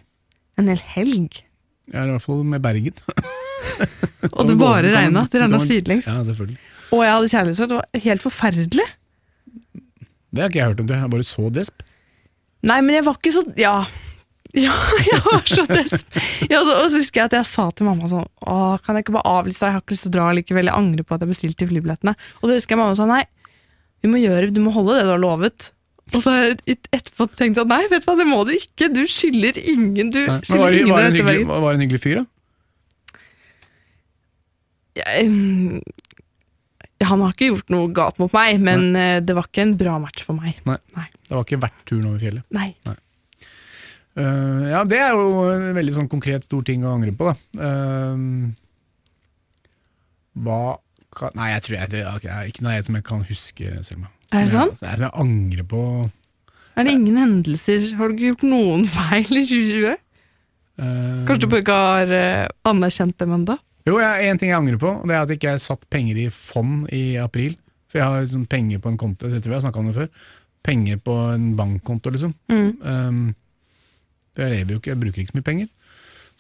En 0.62 0.70
hel 0.72 0.82
helg. 0.96 1.42
Er 1.94 2.08
i 2.08 2.14
hvert 2.16 2.26
fall 2.26 2.44
med 2.48 2.62
Bergen. 2.64 2.98
Og 4.38 4.46
det 4.50 4.58
bare 4.62 4.90
regna. 4.94 5.26
Det 5.32 5.42
regna 5.42 5.60
sidelengs. 5.62 6.08
Ja, 6.10 6.22
selvfølgelig. 6.26 6.58
Og 6.92 7.02
jeg 7.06 7.14
hadde 7.16 7.32
kjærlighetssorg. 7.32 7.72
Det 7.72 7.78
var 7.80 8.04
helt 8.06 8.26
forferdelig. 8.26 8.88
Det 10.32 10.44
har 10.44 10.52
ikke 10.52 10.60
jeg 10.62 10.72
hørt 10.72 10.82
om. 10.84 10.88
det 10.90 10.98
Jeg 11.02 11.12
bare 11.14 11.28
så 11.28 11.50
desp. 11.54 11.86
Nei, 12.68 12.78
men 12.86 12.96
jeg 13.00 13.06
var 13.08 13.18
ikke 13.18 13.34
så 13.34 13.44
Ja. 13.58 13.76
Ja, 14.58 14.74
jeg 15.12 15.20
var 15.26 15.46
så 15.48 15.64
desp. 15.70 16.16
Ja, 16.52 16.60
så, 16.68 16.74
og 16.84 16.90
så 16.92 17.00
husker 17.00 17.22
jeg 17.22 17.30
at 17.30 17.36
jeg 17.40 17.48
sa 17.48 17.70
til 17.72 17.88
mamma 17.88 18.10
sånn 18.12 18.26
Åh, 18.44 18.74
Kan 18.84 18.98
jeg 18.98 19.06
ikke 19.06 19.16
bare 19.16 19.32
avlyse? 19.40 19.64
Jeg 19.64 19.78
har 19.78 19.84
ikke 19.84 19.96
lyst 19.96 20.04
til 20.08 20.12
å 20.12 20.16
dra 20.18 20.32
likevel. 20.36 20.68
Jeg 20.68 20.76
angrer 20.76 21.08
på 21.08 21.16
at 21.16 21.24
jeg 21.24 21.32
bestilte 21.32 21.68
flybillettene. 21.70 22.16
Og 22.42 22.50
da 22.52 22.58
husker 22.58 22.76
jeg 22.76 22.82
mamma 22.82 22.98
sa 23.00 23.08
nei, 23.08 23.22
vi 24.04 24.10
må 24.12 24.20
gjøre, 24.20 24.50
du 24.52 24.60
må 24.66 24.74
holde 24.76 24.98
det 24.98 25.06
du 25.08 25.14
har 25.14 25.22
lovet. 25.22 25.70
Og 26.12 26.20
så 26.26 26.34
har 26.34 26.42
jeg 26.50 26.80
etterpå 26.92 27.30
tenkt 27.40 27.62
at 27.62 27.70
nei, 27.72 27.84
vet 27.92 28.04
du 28.04 28.10
hva, 28.10 28.18
det 28.20 28.28
må 28.28 28.42
du 28.48 28.52
ikke. 28.58 28.90
Du 28.92 29.04
skylder 29.08 29.56
ingen. 29.62 30.10
Du 30.12 30.20
Nei, 30.26 30.40
skylder 30.44 30.64
var, 30.66 30.72
det- 30.76 30.82
ingen 30.82 30.92
var, 30.92 31.00
å 31.00 31.04
det 31.06 31.12
en 31.12 31.20
hyggelig, 31.22 31.48
var 31.48 31.68
det 31.70 31.78
en 31.80 31.86
hyggelig 31.86 32.02
fyr, 32.04 32.20
da? 32.20 32.26
Jeg, 35.00 35.28
mm, 35.32 35.80
han 37.08 37.22
har 37.24 37.32
ikke 37.32 37.48
gjort 37.54 37.72
noe 37.72 37.88
galt 37.96 38.20
mot 38.20 38.34
meg, 38.36 38.60
men 38.62 38.90
eh, 39.00 39.20
det 39.24 39.36
var 39.38 39.48
ikke 39.48 39.64
en 39.64 39.78
bra 39.80 39.96
match 40.04 40.26
for 40.28 40.36
meg. 40.38 40.60
Nei 40.68 40.78
Det 40.92 41.32
var 41.38 41.46
ikke 41.48 41.62
verdt 41.64 41.86
turen 41.88 42.10
over 42.12 42.20
fjellet. 42.22 42.44
Nei. 42.52 42.68
Eh, 44.20 44.64
ja, 44.72 44.84
det 44.88 45.00
er 45.00 45.16
jo 45.16 45.46
en 45.48 45.70
veldig 45.78 45.94
sånn 45.96 46.10
konkret 46.12 46.44
stor 46.48 46.64
ting 46.68 46.84
å 46.84 46.96
angre 46.98 47.14
på, 47.16 47.32
da. 47.32 47.36
Uh, 47.62 48.52
hva 50.42 50.64
kan 51.12 51.34
Nei, 51.36 51.50
jeg 51.52 51.64
tror 51.66 51.76
jeg, 51.78 51.92
det 51.92 52.02
er 52.06 52.48
ikke 52.48 52.64
noe 52.64 52.76
jeg 52.78 52.88
som 52.88 52.98
jeg 52.98 53.06
kan 53.08 53.24
huske, 53.28 53.72
Selma. 53.84 54.12
Er 54.32 54.46
det 54.46 54.52
sant? 54.54 54.78
Jeg, 54.80 54.88
jeg, 54.88 55.04
jeg 55.04 55.12
angrer 55.20 55.66
på 55.68 55.82
Er 56.80 56.88
det 56.88 56.94
ingen 56.96 57.18
hendelser? 57.20 57.90
Har 58.00 58.08
du 58.08 58.16
ikke 58.16 58.30
gjort 58.30 58.46
noen 58.48 58.86
feil 58.98 59.28
i 59.28 59.44
2020? 59.44 59.98
Uh, 60.82 61.26
Kanskje 61.28 61.50
du 61.52 61.58
ikke 61.60 61.76
har 61.76 62.14
eh, 62.16 62.46
anerkjent 62.68 63.18
dem 63.20 63.36
ennå? 63.36 63.58
Jo, 63.90 63.98
én 63.98 64.32
en 64.32 64.40
ting 64.40 64.52
jeg 64.52 64.60
angrer 64.60 64.80
på, 64.80 64.94
det 65.10 65.16
er 65.16 65.24
at 65.24 65.32
jeg 65.34 65.40
ikke 65.42 65.58
satt 65.62 65.84
penger 65.92 66.20
i 66.22 66.30
fond 66.32 66.86
i 66.94 67.18
april. 67.20 67.58
For 67.92 68.00
jeg 68.00 68.08
har 68.08 68.28
sånn 68.32 68.48
penger 68.50 68.80
på 68.80 68.92
en 68.92 69.00
konto, 69.00 69.28
jeg 69.28 69.42
tror 69.44 69.56
jeg 69.56 69.58
har 69.58 69.64
snakket 69.66 69.82
om 69.82 69.90
det 69.90 69.96
før. 69.98 70.28
Penger 70.64 71.00
på 71.02 71.16
en 71.34 71.48
bankkonto, 71.58 72.14
liksom. 72.14 72.36
Mm. 72.54 72.70
Um, 72.86 73.24
jeg 74.40 74.54
lever 74.54 74.76
jo 74.76 74.82
ikke, 74.82 74.94
jeg 74.94 75.02
bruker 75.02 75.24
ikke 75.24 75.34
så 75.34 75.40
mye 75.40 75.48
penger. 75.48 75.72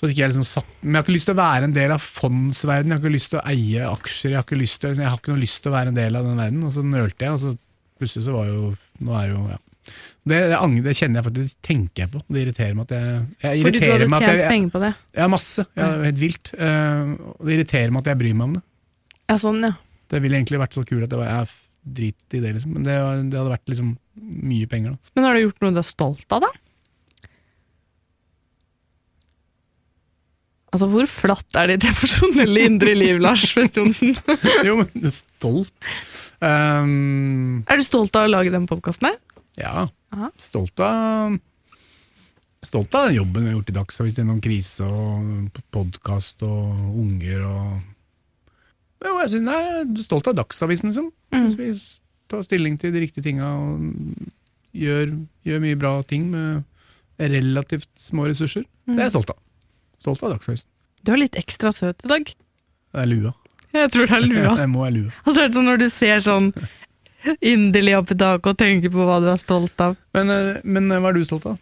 Så 0.01 0.10
jeg 0.10 0.32
liksom 0.32 0.45
satt, 0.47 0.69
men 0.82 0.95
jeg 0.95 0.97
har 0.97 1.06
ikke 1.06 1.13
lyst 1.13 1.27
til 1.30 1.36
å 1.36 1.41
være 1.41 1.67
en 1.67 1.73
del 1.75 1.91
av 1.93 2.01
fondsverdenen, 2.01 2.89
jeg 2.89 2.97
har 2.97 3.04
ikke 3.04 3.17
lyst 3.17 3.30
til 3.34 3.38
å 3.38 3.43
eie 3.51 3.89
aksjer, 3.89 4.32
jeg 4.32 4.39
har 4.39 4.45
ikke, 4.47 4.58
lyst 4.58 4.80
til, 4.82 4.95
jeg 4.97 5.06
har 5.06 5.19
ikke 5.19 5.34
noe 5.36 5.41
lyst 5.43 5.60
til 5.62 5.69
å 5.69 5.75
være 5.75 5.91
en 5.91 5.99
del 5.99 6.17
av 6.17 6.25
den 6.25 6.39
verden. 6.41 6.63
Og 6.65 6.73
så 6.73 6.86
nølte 6.86 7.27
jeg, 7.27 7.36
og 7.36 7.43
så 7.43 7.51
plutselig 8.01 8.25
så 8.25 8.34
var 8.34 8.47
jo 8.49 8.71
Nå 9.06 9.13
er 9.19 9.27
jo 9.30 9.43
ja, 9.51 9.60
Det, 10.25 10.39
det, 10.49 10.58
det 10.88 10.95
kjenner 10.97 11.21
jeg 11.21 11.27
faktisk, 11.27 11.54
det 11.54 11.67
tenker 11.67 12.06
jeg 12.06 12.13
på. 12.15 12.23
Det 12.25 12.41
irriterer 12.45 12.80
meg 12.80 12.88
at 12.88 12.95
jeg, 12.97 13.21
jeg 13.45 13.67
Fordi 13.67 13.84
du 13.84 13.86
hadde 13.91 14.10
tjent 14.10 14.32
jeg, 14.32 14.49
penger 14.56 14.73
på 14.73 14.82
det. 14.88 14.91
Ja, 15.21 15.30
masse. 15.36 15.67
Ja, 15.77 15.91
helt 16.08 16.21
vilt. 16.21 16.54
Uh, 16.58 17.36
det 17.45 17.60
irriterer 17.60 17.93
meg 17.93 18.01
at 18.01 18.12
jeg 18.13 18.21
bryr 18.23 18.38
meg 18.41 18.49
om 18.49 18.58
det. 18.58 18.63
Ja, 19.27 19.38
sånn, 19.45 19.62
ja. 19.65 19.75
Det 20.12 20.23
ville 20.25 20.41
egentlig 20.41 20.63
vært 20.63 20.75
så 20.75 20.84
kult 20.88 21.06
at 21.06 21.13
det 21.13 21.21
var, 21.21 21.30
jeg 21.30 21.93
drit 22.01 22.36
i 22.38 22.41
det, 22.41 22.56
liksom. 22.58 22.73
Men 22.77 22.89
det, 22.89 22.97
det 23.30 23.38
hadde 23.38 23.54
vært 23.54 23.69
liksom 23.69 23.93
mye 24.49 24.69
penger, 24.69 24.97
da. 24.97 25.13
Men 25.17 25.30
har 25.30 25.38
du 25.38 25.45
gjort 25.45 25.63
noe 25.63 25.77
du 25.77 25.82
er 25.82 25.88
stolt 25.88 26.38
av, 26.38 26.49
da? 26.49 26.51
Altså, 30.71 30.88
hvor 30.88 31.07
flatt 31.12 31.57
er 31.60 31.73
ditt 31.73 31.84
emosjonelle 31.89 32.65
indre 32.69 32.93
liv, 32.95 33.19
Lars 33.19 33.49
Fest 33.51 33.75
Johnsen? 33.79 34.15
Jo, 34.67 34.77
men 34.79 35.12
stolt. 35.12 35.73
Um, 36.39 37.62
Er 37.69 37.77
du 37.81 37.86
stolt 37.86 38.15
av 38.17 38.25
å 38.25 38.31
lage 38.31 38.53
den 38.53 38.65
podkasten 38.69 39.12
ja. 39.60 39.88
Aha. 40.15 40.29
Stolt 40.41 40.79
av 40.81 41.36
Stolt 42.65 42.93
av 42.95 43.10
den 43.10 43.17
jobben 43.19 43.43
vi 43.43 43.49
har 43.51 43.57
gjort 43.57 43.71
i 43.71 43.75
Dagsavisen 43.75 44.21
gjennom 44.21 44.41
krise 44.43 44.86
og 44.86 45.60
podkast 45.73 46.43
og 46.45 46.97
unger 47.01 47.43
og 47.45 47.71
Jo, 49.01 49.15
jeg 49.23 49.31
synes, 49.34 49.45
nei, 49.47 49.60
jeg 49.65 49.84
er 49.84 50.05
stolt 50.05 50.29
av 50.29 50.36
Dagsavisen, 50.38 50.91
liksom. 50.91 51.07
Mm. 51.34 51.47
Vi 51.57 51.71
tar 52.29 52.43
stilling 52.45 52.75
til 52.79 52.93
de 52.93 53.01
riktige 53.01 53.25
tinga 53.25 53.47
og 53.57 53.88
gjør, 54.77 55.15
gjør 55.47 55.63
mye 55.63 55.79
bra 55.81 55.95
ting 56.05 56.27
med 56.29 56.62
relativt 57.17 57.89
små 57.97 58.29
ressurser. 58.29 58.67
Det 58.86 58.99
er 58.99 59.07
jeg 59.10 59.15
stolt 59.17 59.34
av. 59.34 59.41
Stolt 60.01 60.23
av 60.25 60.33
Dagsavisen. 60.33 60.67
Du 61.05 61.13
er 61.13 61.21
litt 61.21 61.37
ekstra 61.39 61.71
søt 61.73 62.05
i 62.05 62.09
dag. 62.09 62.29
Det 62.91 63.01
er 63.03 63.09
lua. 63.09 63.33
Jeg 63.71 63.93
tror 63.93 64.09
det 64.09 64.17
er 64.17 64.25
lua. 64.25 64.53
Jeg 64.59 64.69
må 64.71 64.83
ha 64.83 64.91
lua. 64.93 65.15
Og 65.23 65.31
så 65.35 65.43
er 65.43 65.49
det 65.49 65.57
sånn 65.57 65.69
når 65.69 65.81
du 65.83 65.87
ser 65.93 66.23
sånn 66.25 66.51
inderlig 67.37 67.95
opp 67.99 68.11
i 68.13 68.17
taket 68.17 68.49
og 68.51 68.59
tenker 68.59 68.93
på 68.93 69.05
hva 69.05 69.19
du 69.21 69.29
er 69.31 69.39
stolt 69.39 69.83
av. 69.83 69.97
Men, 70.17 70.33
eh, 70.33 70.61
men 70.65 70.89
eh, 70.89 71.01
hva 71.01 71.11
er 71.11 71.19
du 71.19 71.25
stolt 71.27 71.47
av? 71.53 71.59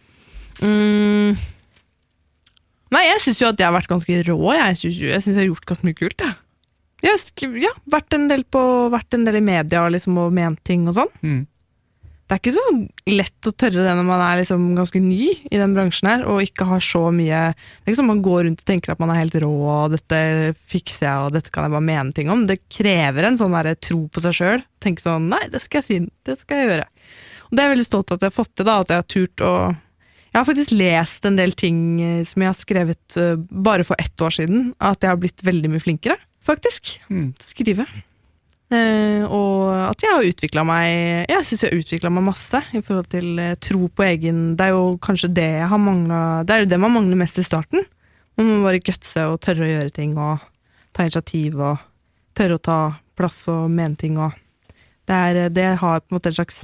Mm. 0.64 1.36
Nei, 2.90 3.02
jeg 3.06 3.20
syns 3.22 3.42
jo 3.42 3.50
at 3.52 3.60
jeg 3.60 3.68
har 3.68 3.76
vært 3.76 3.90
ganske 3.90 4.22
rå. 4.26 4.38
Jeg 4.56 4.78
syns 4.80 4.98
jeg, 4.98 5.20
jeg 5.20 5.38
har 5.38 5.50
gjort 5.52 5.68
ganske 5.68 5.86
mye 5.86 5.98
kult. 6.00 6.24
Jeg. 6.24 6.38
Jeg 7.00 7.16
har 7.16 7.60
ja, 7.62 7.70
vært, 7.88 8.16
en 8.16 8.26
del 8.28 8.42
på, 8.44 8.62
vært 8.92 9.16
en 9.16 9.22
del 9.24 9.38
i 9.38 9.44
media 9.44 9.86
liksom, 9.92 10.18
og 10.20 10.34
ment 10.36 10.60
ting 10.66 10.88
og 10.90 10.96
sånn. 10.98 11.12
Mm. 11.24 11.40
Det 12.30 12.36
er 12.36 12.40
ikke 12.44 12.52
så 12.54 12.62
lett 13.10 13.46
å 13.48 13.50
tørre 13.58 13.82
det 13.82 13.92
når 13.98 14.04
man 14.06 14.20
er 14.22 14.36
liksom 14.38 14.68
ganske 14.78 15.00
ny 15.02 15.24
i 15.50 15.58
den 15.58 15.72
bransjen 15.74 16.06
her, 16.06 16.20
og 16.30 16.44
ikke 16.44 16.68
har 16.68 16.82
så 16.86 17.00
mye 17.10 17.40
Det 17.50 17.82
er 17.82 17.90
ikke 17.90 17.98
sånn 17.98 18.06
man 18.12 18.20
går 18.22 18.44
rundt 18.46 18.60
og 18.62 18.68
tenker 18.68 18.92
at 18.92 19.00
man 19.02 19.10
er 19.10 19.18
helt 19.24 19.34
rå, 19.42 19.48
og 19.66 19.96
dette 19.96 20.20
fikser 20.70 21.08
jeg, 21.08 21.24
og 21.24 21.34
dette 21.34 21.50
kan 21.50 21.66
jeg 21.66 21.74
bare 21.74 21.88
mene 21.88 22.14
ting 22.14 22.30
om. 22.30 22.44
Det 22.46 22.60
krever 22.70 23.26
en 23.26 23.38
sånn 23.40 23.56
der 23.58 23.74
tro 23.82 24.04
på 24.06 24.22
seg 24.22 24.36
sjøl. 24.38 24.62
Tenke 24.78 25.02
sånn 25.02 25.26
Nei, 25.32 25.42
det 25.50 25.58
skal 25.64 25.80
jeg 25.82 25.88
si. 25.88 25.98
Det 26.22 26.36
skal 26.38 26.62
jeg 26.62 26.68
gjøre. 26.70 26.86
Og 27.50 27.56
det 27.56 27.64
er 27.64 27.66
jeg 27.66 27.74
veldig 27.74 27.88
stolt 27.88 28.12
av 28.12 28.20
at 28.20 28.22
jeg 28.22 28.30
har 28.30 28.36
fått 28.38 28.52
til, 28.54 28.68
da, 28.68 28.76
at 28.84 28.92
jeg 28.94 29.02
har 29.02 29.08
turt 29.16 29.44
å 29.48 29.54
Jeg 30.30 30.38
har 30.38 30.46
faktisk 30.46 30.76
lest 30.78 31.26
en 31.26 31.40
del 31.40 31.56
ting 31.58 31.78
eh, 31.98 32.22
som 32.30 32.44
jeg 32.44 32.52
har 32.52 32.60
skrevet 32.60 33.16
eh, 33.18 33.34
bare 33.50 33.82
for 33.82 33.98
ett 33.98 34.22
år 34.22 34.30
siden, 34.38 34.68
at 34.78 35.02
jeg 35.02 35.10
har 35.10 35.18
blitt 35.18 35.42
veldig 35.42 35.72
mye 35.72 35.82
flinkere, 35.82 36.14
faktisk, 36.46 37.00
Mm. 37.10 37.32
skrive. 37.42 37.88
Eh, 38.70 39.24
og 39.26 39.72
at 39.88 40.02
jeg 40.04 40.14
har 40.14 40.26
utvikla 40.28 40.62
meg 40.62 41.24
Jeg 41.26 41.42
syns 41.42 41.64
jeg 41.64 41.72
har 41.72 41.80
utvikla 41.82 42.10
meg 42.14 42.22
masse 42.22 42.60
i 42.70 42.78
forhold 42.78 43.08
til 43.10 43.40
eh, 43.42 43.56
tro 43.58 43.88
på 43.90 44.04
egen 44.06 44.52
Det 44.54 44.68
er 44.68 44.76
jo 44.76 44.92
kanskje 45.02 45.32
det 45.34 45.46
jeg 45.56 45.70
har 45.72 45.80
mangla 45.82 46.20
Det 46.46 46.54
er 46.54 46.62
jo 46.62 46.68
det 46.70 46.78
man 46.78 46.94
mangler 46.94 47.18
mest 47.18 47.40
i 47.42 47.46
starten. 47.46 47.82
Man 48.38 48.46
må 48.46 48.60
bare 48.62 48.82
gutse 48.86 49.24
og 49.26 49.40
tørre 49.42 49.66
å 49.66 49.72
gjøre 49.72 49.94
ting 49.96 50.14
og 50.14 50.46
ta 50.94 51.02
initiativ 51.02 51.58
og 51.58 51.82
tørre 52.38 52.60
å 52.60 52.62
ta 52.70 52.78
plass 53.18 53.42
og 53.50 53.66
mene 53.74 53.98
ting 53.98 54.22
og 54.22 54.38
Det, 55.10 55.18
er, 55.18 55.48
det 55.50 55.66
har 55.82 56.04
på 56.04 56.12
en 56.12 56.20
måte 56.20 56.30
en 56.30 56.38
slags 56.38 56.62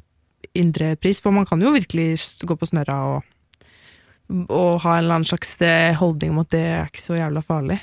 indre 0.55 0.95
pris, 0.97 1.19
for 1.19 1.35
man 1.35 1.47
kan 1.49 1.59
jo 1.59 1.75
virkelig 1.75 2.21
gå 2.47 2.55
på 2.55 2.69
snørra 2.71 3.01
og, 3.11 3.25
og 4.47 4.81
ha 4.85 4.95
en 4.95 5.03
eller 5.03 5.19
annen 5.19 5.27
slags 5.27 5.57
eh, 5.67 5.91
holdning 5.99 6.31
om 6.31 6.45
at 6.45 6.55
det 6.55 6.65
er 6.71 6.87
ikke 6.87 7.03
så 7.03 7.19
jævla 7.19 7.43
farlig. 7.43 7.81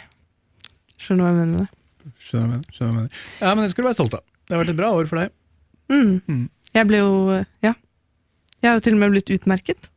Skjønner 0.96 1.20
du 1.20 1.26
hva 1.26 1.34
jeg 1.34 1.42
mener 1.42 1.66
det? 1.66 1.83
Skjønner 2.20 2.60
du 2.64 2.74
skjønner 2.76 2.92
hva 2.92 2.92
du 2.92 2.98
mener. 3.00 3.24
Ja, 3.42 3.54
men 3.56 3.64
det 3.66 3.72
skal 3.74 3.84
du 3.84 3.88
være 3.90 3.98
stolt 4.00 4.18
av. 4.20 4.24
Det 4.44 4.56
har 4.56 4.62
vært 4.64 4.74
et 4.74 4.80
bra 4.80 4.92
år 4.98 5.10
for 5.10 5.22
deg. 5.22 5.34
Mm. 5.94 6.14
Mm. 6.28 6.44
Jeg 6.74 6.88
ble 6.90 7.02
jo 7.04 7.16
Ja. 7.64 7.74
Jeg 8.64 8.70
har 8.72 8.78
jo 8.80 8.84
til 8.86 8.96
og 8.96 9.02
med 9.04 9.12
blitt 9.18 9.32
utmerket. 9.36 9.90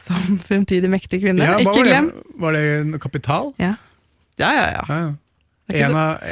Som 0.00 0.38
fremtidig 0.48 0.88
mektig 0.92 1.20
kvinne. 1.24 1.44
Ja, 1.44 1.58
Ikke 1.60 1.72
var 1.74 1.84
det? 1.84 1.90
glem! 1.90 2.12
Var 2.40 2.56
det 2.56 3.00
kapital? 3.02 3.52
Ja, 3.60 3.74
ja, 4.40 4.52
ja. 4.54 4.64
Ja, 4.88 5.00
ja. 5.68 5.86
En 5.86 5.96
av, 5.96 6.24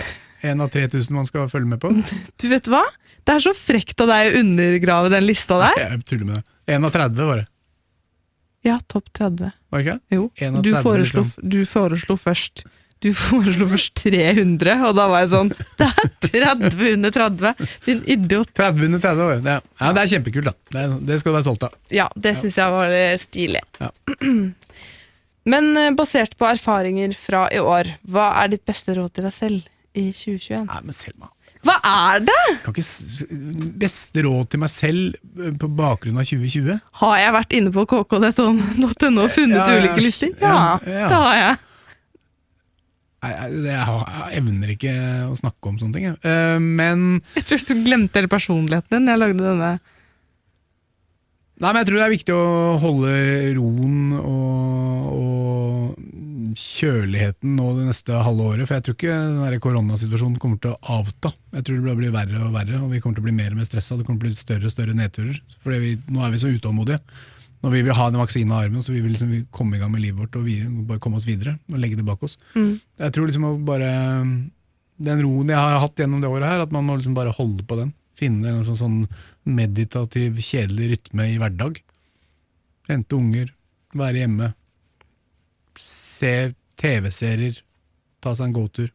en 0.42 0.60
av 0.64 0.70
3000 0.72 1.14
man 1.14 1.26
skal 1.28 1.48
følge 1.52 1.68
med 1.68 1.80
på? 1.82 1.92
Du 2.40 2.48
vet 2.50 2.66
hva? 2.72 2.80
Det 3.28 3.34
er 3.36 3.44
så 3.44 3.52
frekt 3.52 4.00
av 4.00 4.08
deg 4.08 4.30
å 4.32 4.40
undergrave 4.40 5.10
den 5.12 5.26
lista 5.28 5.58
der. 5.60 5.76
Jeg 5.84 6.04
tuller 6.08 6.24
med 6.30 6.38
det. 6.40 6.44
En 6.74 6.84
av 6.88 6.94
30 6.94 7.28
var 7.28 7.42
det. 7.42 7.46
Ja, 8.66 8.78
topp 8.90 9.12
30. 9.14 9.52
Var 9.70 9.82
det 9.82 9.84
ikke? 9.84 9.98
Jo. 10.16 10.24
En 10.42 10.56
av 10.58 10.64
Du 10.64 10.70
foreslo, 10.74 11.22
liksom. 11.22 11.50
du 11.52 11.60
foreslo 11.68 12.16
først 12.18 12.64
Du 13.04 13.12
foreslo 13.14 13.68
først 13.70 13.92
300, 14.00 14.72
og 14.88 14.96
da 14.98 15.04
var 15.10 15.22
jeg 15.22 15.30
sånn 15.30 15.52
Det 15.78 15.86
er 15.86 16.08
30 16.58 16.80
under 16.96 17.14
30! 17.14 17.52
Din 17.86 18.00
idiot. 18.10 18.50
30 18.58 18.88
under 18.88 19.02
30 19.04 19.22
år. 19.28 19.38
Er- 19.38 19.62
ja, 19.62 19.92
det 19.94 20.02
er 20.02 20.12
kjempekult, 20.16 20.48
da. 20.50 20.54
Det, 20.74 20.86
det 21.06 21.20
skal 21.20 21.30
du 21.30 21.36
være 21.38 21.46
stolt 21.46 21.66
av. 21.68 21.76
Ja, 21.94 22.08
det 22.18 22.34
syns 22.40 22.58
jeg 22.58 22.74
var 22.74 22.94
eh, 22.98 23.14
stilig. 23.22 23.62
Ja. 23.78 23.92
Men 25.52 25.70
eh, 25.78 25.92
basert 25.96 26.34
på 26.38 26.48
erfaringer 26.50 27.14
fra 27.16 27.46
i 27.54 27.62
år, 27.62 27.94
hva 28.10 28.32
er 28.42 28.54
ditt 28.56 28.66
beste 28.68 28.98
råd 28.98 29.14
til 29.16 29.28
deg 29.28 29.34
selv 29.36 29.68
i 29.96 30.08
2021? 30.12 30.66
Nei, 30.68 30.80
men 30.84 30.96
Selma. 30.96 31.30
Hva 31.66 31.74
er 31.82 32.20
det?! 32.22 32.42
Kan 32.62 32.74
ikke 32.76 33.38
Beste 33.82 34.22
råd 34.22 34.50
til 34.52 34.60
meg 34.62 34.70
selv 34.72 35.16
eh, 35.38 35.54
på 35.58 35.70
bakgrunn 35.78 36.18
av 36.20 36.26
2020? 36.28 36.76
Har 37.00 37.16
jeg 37.22 37.34
vært 37.38 37.56
inne 37.58 37.72
på 37.74 37.86
kk.no 37.88 38.26
og 38.28 39.32
funnet 39.32 39.58
Ja, 39.58 39.64
ja, 39.64 39.80
ulike 39.80 40.04
lister? 40.04 40.34
Ja, 40.42 40.52
ja, 40.84 40.98
ja. 41.02 41.08
det 41.08 41.22
har 41.24 41.40
jeg. 41.42 41.56
Jeg, 43.18 43.62
jeg, 43.66 44.00
evner 44.38 44.72
ikke 44.76 44.92
å 45.26 45.36
snakke 45.38 45.70
om 45.70 45.78
sånne 45.80 45.96
ting. 45.96 46.04
jeg. 46.06 46.18
Eh, 46.22 46.58
men 46.62 47.22
Jeg 47.34 47.48
tror 47.48 47.64
du 47.66 47.86
glemte 47.86 48.20
hele 48.20 48.30
personligheten 48.30 48.94
din. 48.94 49.10
Jeg 49.10 49.22
lagde 49.22 49.42
denne. 49.42 49.72
Nei, 51.58 51.72
men 51.72 51.80
jeg 51.80 51.88
tror 51.88 51.98
det 51.98 52.04
er 52.04 52.12
viktig 52.14 52.34
å 52.36 52.50
holde 52.78 53.12
roen 53.56 53.96
og, 54.20 55.08
og 55.16 56.58
kjøligheten 56.58 57.56
nå 57.58 57.72
det 57.80 57.88
neste 57.88 58.20
halve 58.22 58.46
året. 58.52 58.68
For 58.68 58.76
jeg 58.76 58.86
tror 58.86 58.96
ikke 58.96 59.16
den 59.16 59.40
der 59.42 59.58
koronasituasjonen 59.64 60.38
kommer 60.42 60.60
til 60.62 60.76
å 60.76 61.00
avta. 61.00 61.32
Jeg 61.56 61.66
tror 61.66 61.82
det 61.82 61.96
blir 61.98 62.14
verre 62.14 62.44
og 62.46 62.54
verre, 62.54 62.78
og 62.78 62.92
vi 62.92 63.02
kommer 63.02 63.18
til 63.18 63.26
å 63.26 63.28
bli 63.28 63.34
mer 63.40 63.50
og 63.50 63.58
mer 63.58 63.66
stressa. 63.66 63.98
Det 63.98 64.06
kommer 64.06 64.22
til 64.22 64.30
å 64.30 64.36
bli 64.36 64.44
større 64.44 64.70
og 64.70 64.74
større 64.76 64.94
nedturer. 64.98 65.42
For 65.64 65.74
nå 65.74 66.22
er 66.22 66.36
vi 66.36 66.42
så 66.44 66.52
utålmodige. 66.54 67.02
Når 67.64 67.72
vi 67.74 67.80
vil 67.86 67.96
ha 67.98 68.06
den 68.10 68.20
vaksinen 68.20 68.54
av 68.54 68.66
armen, 68.66 68.84
så 68.86 68.94
vi 68.94 69.00
vil 69.02 69.14
liksom 69.14 69.32
komme 69.54 69.76
i 69.76 69.80
gang 69.80 69.90
med 69.90 70.04
livet 70.04 70.20
vårt 70.22 70.36
og 70.38 70.44
vi, 70.46 70.60
bare 70.86 71.02
komme 71.02 71.18
oss 71.18 71.26
videre 71.26 71.56
og 71.72 71.80
legge 71.82 71.98
det 71.98 72.06
bak 72.06 72.22
oss. 72.22 72.38
Mm. 72.54 72.76
Jeg 73.02 73.14
tror 73.14 73.26
liksom 73.26 73.48
å 73.48 73.56
bare 73.66 73.90
Den 74.98 75.22
roen 75.22 75.50
jeg 75.52 75.58
har 75.58 75.78
hatt 75.82 76.00
gjennom 76.00 76.22
det 76.22 76.30
året 76.30 76.50
her, 76.50 76.62
at 76.64 76.72
man 76.74 76.86
må 76.86 76.96
liksom 76.98 77.14
bare 77.14 77.34
holde 77.34 77.66
på 77.66 77.78
den. 77.78 77.92
Finne 78.18 78.50
en 78.50 78.64
sånn, 78.66 78.78
sånn 78.78 78.96
meditativ, 79.46 80.40
kjedelig 80.42 80.88
rytme 80.92 81.28
i 81.30 81.36
hverdag. 81.38 81.78
Hente 82.90 83.14
unger, 83.14 83.52
være 83.94 84.24
hjemme. 84.24 84.48
Se 85.78 86.32
TV-serier. 86.82 87.62
Ta 88.18 88.34
seg 88.34 88.48
en 88.48 88.56
gåtur. 88.56 88.90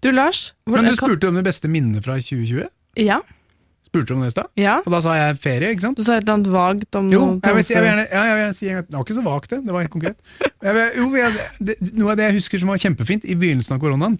Du, 0.00 0.10
Lars. 0.12 0.50
hvordan... 0.64 0.84
Men 0.84 0.92
du 0.92 0.96
spurte 0.98 1.14
spurte 1.14 1.30
om 1.30 1.38
det 1.38 1.46
beste 1.46 1.70
minnet 1.70 2.04
fra 2.04 2.18
2020? 2.20 2.68
Ja. 3.00 3.20
Spurte 3.90 4.14
om 4.14 4.20
det 4.22 4.30
i 4.30 4.34
stad? 4.36 4.50
ja. 4.60 4.76
Og 4.86 4.92
da 4.94 5.00
sa 5.02 5.16
jeg 5.18 5.38
ferie, 5.42 5.72
ikke 5.74 5.82
sant? 5.82 5.98
Du 5.98 6.06
sa 6.06 6.16
et 6.16 6.22
eller 6.22 6.36
annet 6.38 6.50
vagt 6.54 6.98
om 7.00 7.08
Jo, 7.10 7.24
noe 7.26 7.40
jeg 7.42 7.56
vil, 7.58 7.64
si, 7.66 7.74
jeg 7.74 7.82
vil 7.82 7.90
gjerne, 7.90 8.04
ja, 8.06 8.20
jeg 8.28 8.36
vil 8.36 8.44
gjerne 8.44 8.58
si 8.60 8.68
Det 8.70 8.96
var 8.96 9.06
ikke 9.06 9.16
så 9.16 9.24
vagt, 9.26 9.50
det. 9.50 9.62
Det 9.66 9.74
var 9.74 9.82
helt 9.84 9.94
konkret. 9.94 10.20
Vil, 10.62 10.82
jo, 11.00 11.08
jeg, 11.18 11.48
det, 11.58 11.76
noe 11.90 12.12
av 12.12 12.20
det 12.20 12.28
jeg 12.28 12.38
husker 12.38 12.62
som 12.62 12.70
var 12.70 12.84
kjempefint 12.84 13.26
i 13.26 13.38
begynnelsen 13.40 13.74
av 13.76 13.82
koronaen 13.82 14.18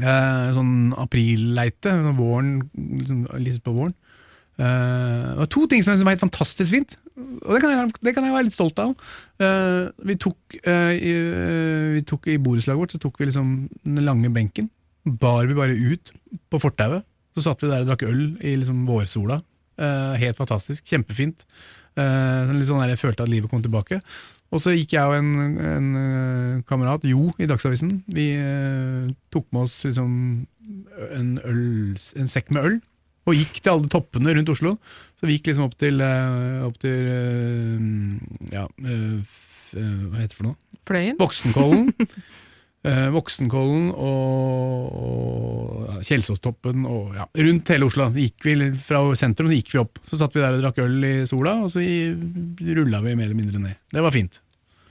eh, 0.00 0.46
Sånn 0.56 0.94
aprilleite, 1.00 1.92
sånn 1.92 2.18
våren, 2.18 2.54
liksom, 3.02 3.26
litt 3.42 3.60
på 3.66 3.74
våren. 3.76 3.94
Eh, 4.60 5.28
det 5.34 5.38
var 5.42 5.52
to 5.52 5.66
ting 5.70 5.84
som 5.84 6.00
var 6.00 6.14
helt 6.14 6.24
fantastisk 6.24 6.74
fint, 6.74 6.96
og 7.20 7.54
det 7.54 7.60
kan 7.62 7.72
jeg, 7.74 7.94
det 8.04 8.14
kan 8.16 8.26
jeg 8.26 8.34
være 8.34 8.48
litt 8.48 8.56
stolt 8.56 8.80
av. 8.82 8.94
Eh, 9.42 9.84
vi, 10.08 10.16
tok, 10.20 10.58
eh, 10.62 10.92
i, 10.96 11.12
eh, 11.12 11.86
vi 11.96 12.04
tok 12.08 12.28
I 12.30 12.40
borettslaget 12.40 12.80
vårt 12.80 12.96
så 12.96 13.00
tok 13.02 13.20
vi 13.20 13.28
liksom 13.30 13.54
den 13.84 14.04
lange 14.06 14.32
benken. 14.32 14.70
Bar 15.04 15.48
vi 15.48 15.56
bare 15.56 15.76
ut 15.76 16.12
på 16.52 16.60
fortauet. 16.62 17.06
Så 17.36 17.44
satt 17.46 17.62
vi 17.62 17.70
der 17.70 17.84
og 17.84 17.90
drakk 17.90 18.04
øl 18.08 18.22
i 18.42 18.56
liksom 18.58 18.82
vårsola. 18.88 19.40
Uh, 19.80 20.16
helt 20.20 20.36
fantastisk. 20.36 20.84
Kjempefint. 20.90 21.46
Uh, 21.98 22.50
litt 22.54 22.68
sånn 22.68 22.82
der, 22.82 22.92
jeg 22.92 23.00
følte 23.00 23.24
at 23.24 23.32
livet 23.32 23.50
kom 23.52 23.62
tilbake. 23.64 24.00
Og 24.50 24.62
så 24.62 24.74
gikk 24.74 24.96
jeg 24.96 25.06
og 25.06 25.14
en, 25.14 25.58
en 25.62 25.88
uh, 25.94 26.62
kamerat, 26.68 27.06
Jo, 27.08 27.30
i 27.38 27.48
Dagsavisen. 27.48 28.00
Vi 28.10 28.26
tok 29.30 29.46
med 29.54 29.62
oss 29.62 29.78
liksom 29.86 30.12
en, 31.10 31.30
øl, 31.46 31.62
en 32.18 32.30
sekk 32.30 32.50
med 32.54 32.66
øl, 32.66 32.76
og 33.30 33.36
gikk 33.36 33.60
til 33.60 33.76
alle 33.76 33.90
toppene 33.92 34.34
rundt 34.34 34.50
Oslo. 34.52 34.74
Så 35.18 35.28
vi 35.28 35.38
gikk 35.38 35.52
liksom 35.52 35.68
opp 35.68 35.76
til, 35.78 36.02
opp 36.66 36.78
til 36.82 37.08
ja, 38.50 38.66
hva 38.80 40.18
heter 40.18 40.32
det 40.32 40.38
for 40.38 40.50
noe? 40.50 40.58
Fløyen? 40.88 41.18
Voksenkollen. 41.20 41.92
Eh, 42.80 43.08
Voksenkollen 43.12 43.90
og, 43.92 44.92
og 44.96 45.98
Kjelsåstoppen 46.06 46.86
og 46.88 47.16
ja, 47.18 47.26
rundt 47.44 47.72
hele 47.74 47.88
Oslo. 47.90 48.06
Gikk 48.16 48.46
vi 48.46 48.54
Fra 48.80 49.02
sentrum 49.20 49.50
så 49.50 49.58
gikk 49.58 49.74
vi 49.74 49.80
opp. 49.82 50.00
Så 50.08 50.20
satt 50.20 50.36
vi 50.36 50.40
der 50.40 50.56
og 50.56 50.62
drakk 50.64 50.80
øl 50.86 50.96
i 51.04 51.14
sola, 51.28 51.58
og 51.66 51.68
så 51.74 51.84
rulla 51.84 53.02
vi 53.04 53.16
mer 53.18 53.28
eller 53.28 53.36
mindre 53.36 53.60
ned. 53.60 53.80
Det 53.92 54.04
var 54.06 54.16
fint. 54.16 54.40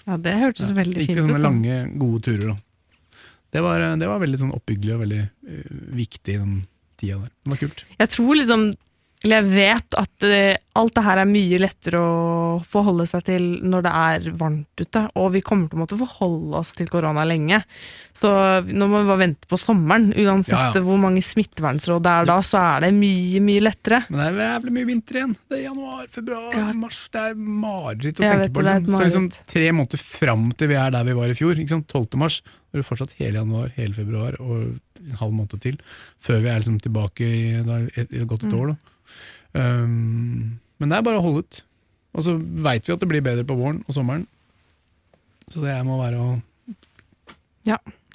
Ja, 0.06 0.20
det 0.22 0.36
hørtes 0.38 0.70
veldig 0.78 1.02
Gikk 1.02 1.16
fint 1.16 1.18
vi 1.18 1.24
ut. 1.24 1.30
sånne 1.32 1.42
lange, 1.48 1.80
gode 2.02 2.22
turer. 2.30 2.52
Da. 2.52 3.26
Det, 3.58 3.64
var, 3.66 3.88
det 3.98 4.12
var 4.12 4.22
veldig 4.22 4.42
sånn 4.44 4.54
oppbyggelig 4.54 4.94
og 4.94 5.04
veldig 5.08 5.24
uh, 5.26 5.74
viktig 5.98 6.38
den 6.38 6.56
tida 7.02 7.18
der. 7.24 7.34
Det 7.34 7.54
var 7.56 7.62
kult. 7.64 7.84
Jeg 7.98 8.14
tror 8.14 8.38
liksom 8.38 8.70
Eller 9.20 9.42
jeg 9.42 9.50
vet 9.52 9.96
at 10.00 10.24
eh, 10.24 10.56
alt 10.80 10.94
det 10.96 11.02
her 11.04 11.20
er 11.20 11.28
mye 11.28 11.58
lettere 11.60 12.00
å 12.00 12.60
forholde 12.64 13.04
seg 13.12 13.26
til 13.28 13.48
når 13.68 13.82
det 13.84 13.92
er 14.00 14.28
varmt 14.40 14.80
ute, 14.80 15.02
og 15.20 15.34
vi 15.34 15.42
kommer 15.44 15.68
til 15.68 15.76
å 15.76 15.82
måtte 15.82 15.98
forholde 16.00 16.56
oss 16.62 16.70
til 16.78 16.88
korona 16.88 17.26
lenge. 17.28 17.58
Så 18.16 18.30
nå 18.64 18.88
må 18.88 19.02
vi 19.02 19.10
bare 19.10 19.20
vente 19.26 19.50
på 19.52 19.60
sommeren. 19.60 20.14
Uansett 20.16 20.56
Ja, 20.56 20.70
ja. 20.72 20.84
hvor 20.86 20.96
mange 21.04 21.20
smittevernsråd 21.24 22.04
det 22.08 22.14
er 22.16 22.30
da, 22.32 22.38
så 22.48 22.62
er 22.64 22.86
det 22.88 22.94
mye, 22.96 23.42
mye 23.44 23.64
lettere. 23.68 24.00
Men 24.08 24.22
det 24.24 24.46
er 24.46 24.54
jævlig 24.54 24.74
mye 24.78 24.88
vinter 24.94 25.20
igjen. 25.20 25.36
Det 25.52 25.58
er 25.60 25.64
januar, 25.66 26.06
februar, 26.16 26.48
Ja. 26.56 26.66
mars. 26.80 27.00
Det 27.12 27.20
er 27.26 27.36
mareritt 27.36 28.22
å 28.22 28.24
Jeg 28.24 28.32
tenke 28.32 28.40
vet 28.46 28.54
på. 28.56 28.64
det, 28.64 28.74
det 28.74 28.80
Liksom. 28.88 28.96
Så 28.96 29.04
liksom 29.04 29.30
tre 29.52 29.72
måneder 29.76 30.00
fram 30.00 30.52
til 30.56 30.68
vi 30.72 30.76
er 30.80 30.92
der 30.96 31.04
vi 31.04 31.14
var 31.20 31.28
i 31.28 31.36
fjor, 31.36 31.60
ikke 31.60 31.76
sant? 31.76 31.88
12. 31.92 32.16
mars, 32.24 32.40
da 32.72 32.80
er 32.80 32.82
det 32.84 32.88
fortsatt 32.88 33.18
hele 33.20 33.40
januar, 33.44 33.74
hele 33.76 33.94
februar 34.00 34.40
og 34.40 34.80
en 35.00 35.20
halv 35.20 35.34
måned 35.36 35.60
til, 35.60 35.76
før 36.24 36.40
vi 36.44 36.48
er 36.52 36.60
liksom 36.64 36.80
tilbake 36.80 37.20
i 37.28 37.44
et, 38.00 38.16
godt 38.28 38.48
et 38.48 38.54
år. 38.56 38.72
Da. 38.72 38.96
Um, 39.54 40.60
men 40.80 40.92
det 40.92 40.98
er 40.98 41.06
bare 41.06 41.20
å 41.20 41.26
holde 41.26 41.46
ut. 41.46 41.62
Og 42.18 42.26
så 42.26 42.36
veit 42.38 42.88
vi 42.88 42.96
at 42.96 43.02
det 43.02 43.10
blir 43.10 43.24
bedre 43.26 43.46
på 43.48 43.58
våren 43.58 43.82
og 43.88 43.96
sommeren. 43.96 44.26
Så 45.50 45.64
det 45.64 45.76
må 45.86 45.98
være 46.02 46.22
å 46.22 46.30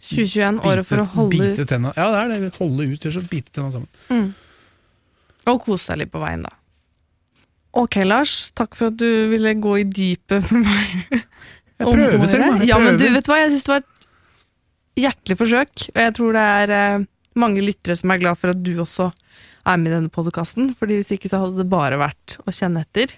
2021, 0.05 0.59
året 0.67 0.87
for 0.87 1.03
å 1.03 1.07
holde 1.15 1.53
ut. 1.53 1.63
tenna 1.69 1.93
Ja, 1.97 2.11
det 2.13 2.21
er 2.23 2.45
det. 2.45 2.53
Holde 2.59 2.87
ut, 2.91 3.07
eller 3.07 3.29
bite 3.31 3.55
tenna 3.55 3.71
sammen. 3.73 3.89
Mm. 4.11 4.29
Og 5.53 5.65
kose 5.65 5.93
deg 5.93 6.05
litt 6.05 6.13
på 6.13 6.23
veien, 6.23 6.45
da. 6.45 6.53
Ok, 7.75 7.99
Lars. 8.07 8.35
Takk 8.57 8.77
for 8.79 8.93
at 8.93 8.99
du 9.01 9.31
ville 9.33 9.57
gå 9.59 9.79
i 9.83 9.87
dypet 9.89 10.53
med 10.55 10.69
meg. 10.69 11.25
Jeg 11.81 11.91
prøver 11.91 12.29
selv, 12.31 12.45
jeg 12.63 12.69
Ja, 12.71 12.77
men 12.79 12.95
du, 13.01 13.03
vet 13.11 13.27
hva? 13.27 13.41
Jeg 13.41 13.49
syns 13.51 13.65
det 13.67 13.73
var 13.73 13.81
et 13.83 14.05
hjertelig 15.03 15.37
forsøk. 15.41 15.73
Og 15.91 15.97
jeg 15.99 16.13
tror 16.15 16.37
det 16.37 16.45
er 16.61 16.73
eh, 16.77 17.07
mange 17.43 17.65
lyttere 17.67 17.97
som 17.99 18.13
er 18.15 18.21
glad 18.23 18.39
for 18.39 18.53
at 18.53 18.61
du 18.63 18.71
også 18.79 19.09
er 19.67 19.77
med 19.81 19.91
i 19.91 19.95
denne 19.97 20.13
podkasten. 20.13 20.73
Fordi 20.79 20.99
hvis 21.01 21.13
ikke 21.17 21.31
så 21.33 21.41
hadde 21.45 21.63
det 21.63 21.69
bare 21.73 21.99
vært 22.01 22.37
å 22.45 22.53
kjenne 22.55 22.83
etter. 22.85 23.15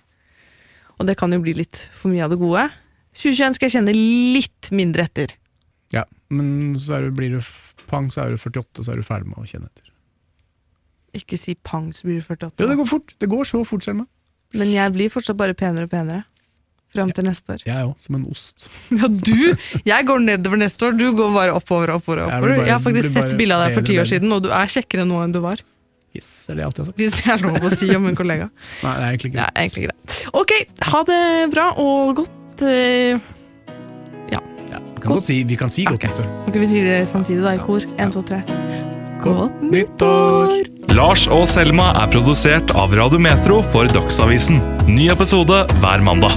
Og 0.98 1.06
det 1.08 1.16
kan 1.20 1.32
jo 1.34 1.40
bli 1.44 1.54
litt 1.58 1.86
for 1.92 2.08
mye 2.12 2.24
av 2.24 2.32
det 2.32 2.38
gode. 2.40 2.68
2021 3.16 3.56
skal 3.58 3.68
jeg 3.68 3.74
kjenne 3.78 3.94
litt 3.96 4.70
mindre 4.76 5.04
etter. 5.08 5.34
Ja, 5.94 6.04
men 6.34 6.74
så 6.82 6.96
er 6.98 7.06
du, 7.06 7.12
blir 7.16 7.36
du 7.36 7.40
pang, 7.88 8.08
så 8.12 8.24
er 8.24 8.34
du 8.34 8.40
48, 8.40 8.82
så 8.84 8.92
er 8.92 9.00
du 9.00 9.06
ferdig 9.06 9.28
med 9.30 9.38
å 9.42 9.46
kjenne 9.48 9.68
etter. 9.70 9.90
Ikke 11.16 11.38
si 11.40 11.54
pang, 11.64 11.92
så 11.96 12.04
blir 12.08 12.18
du 12.20 12.24
48. 12.26 12.60
Ja, 12.60 12.68
det 12.72 12.76
går 12.80 12.88
fort. 12.90 13.14
Det 13.22 13.28
går 13.32 13.46
så 13.48 13.60
fort, 13.68 13.84
Selma. 13.86 14.04
Men 14.56 14.72
jeg 14.74 14.92
blir 14.94 15.12
fortsatt 15.12 15.38
bare 15.38 15.54
penere 15.58 15.86
og 15.88 15.92
penere. 15.92 16.24
Fram 16.94 17.10
til 17.12 17.26
neste 17.26 17.50
år. 17.56 17.62
Jeg 17.66 17.82
òg, 17.88 17.94
som 18.00 18.14
en 18.18 18.26
ost. 18.30 18.66
Ja, 18.94 19.08
du! 19.10 19.56
Jeg 19.84 20.06
går 20.06 20.20
nedover 20.22 20.60
neste 20.60 20.86
år, 20.86 20.94
du 20.96 21.08
går 21.18 21.32
bare 21.34 21.54
oppover 21.56 21.90
og 21.92 22.02
oppover. 22.02 22.22
oppover. 22.28 22.52
Jeg 22.52 22.58
bare- 22.60 22.66
Jeg 22.68 22.74
har 22.76 22.84
faktisk 22.84 23.12
sett 23.16 23.34
bilde 23.40 23.56
av 23.56 23.64
deg 23.66 23.74
for 23.78 23.88
ti 23.88 23.96
år 24.00 24.06
siden, 24.12 24.32
og 24.36 24.44
du 24.44 24.50
er 24.54 24.70
kjekkere 24.70 25.06
nå 25.08 25.18
enn 25.24 25.34
du 25.34 25.40
var. 25.44 25.62
Yes, 26.16 26.28
det 26.46 26.54
er 26.54 26.58
det 26.58 26.64
jeg 26.64 26.70
alltid 26.70 26.82
har 26.82 26.90
sagt. 26.90 26.98
Hvis 27.02 27.16
det 27.20 27.32
er 27.36 27.44
lov 27.46 27.68
å 27.68 27.72
si 27.76 27.88
om 27.96 28.06
en 28.10 28.16
kollega. 28.18 28.48
Nei, 28.84 28.92
det 28.96 29.06
er 29.06 29.08
egentlig 29.12 29.30
ikke 29.32 29.38
Det 29.38 29.46
Nei, 29.46 29.64
egentlig 29.64 29.86
ikke 29.86 29.94
det. 29.94 30.20
Ok, 30.42 30.54
ha 30.92 31.02
det 31.12 31.22
bra 31.54 31.66
og 31.82 32.14
godt 32.22 32.64
eh, 32.66 33.26
ja, 34.32 34.40
vi, 34.40 35.00
kan 35.02 35.12
godt 35.12 35.28
si, 35.28 35.40
vi 35.46 35.58
kan 35.60 35.72
si 35.72 35.84
godt 35.86 36.00
Ok. 36.00 36.08
nyttår. 36.10 36.30
Ok, 36.48 36.60
Vi 36.64 36.70
sier 36.72 36.88
det 36.88 36.98
samtidig, 37.10 37.42
da, 37.44 37.54
i 37.58 37.62
kor. 37.62 37.84
En, 38.00 38.14
to, 38.14 38.24
tre. 38.26 38.40
Godt 39.24 39.62
nyttår! 39.64 40.56
Lars 40.96 41.26
og 41.32 41.44
Selma 41.50 41.90
er 42.02 42.12
produsert 42.12 42.72
av 42.78 42.94
Radio 42.96 43.18
Metro 43.20 43.60
for 43.74 43.88
Dagsavisen. 43.92 44.60
Ny 44.88 45.10
episode 45.12 45.64
hver 45.82 46.04
mandag. 46.06 46.36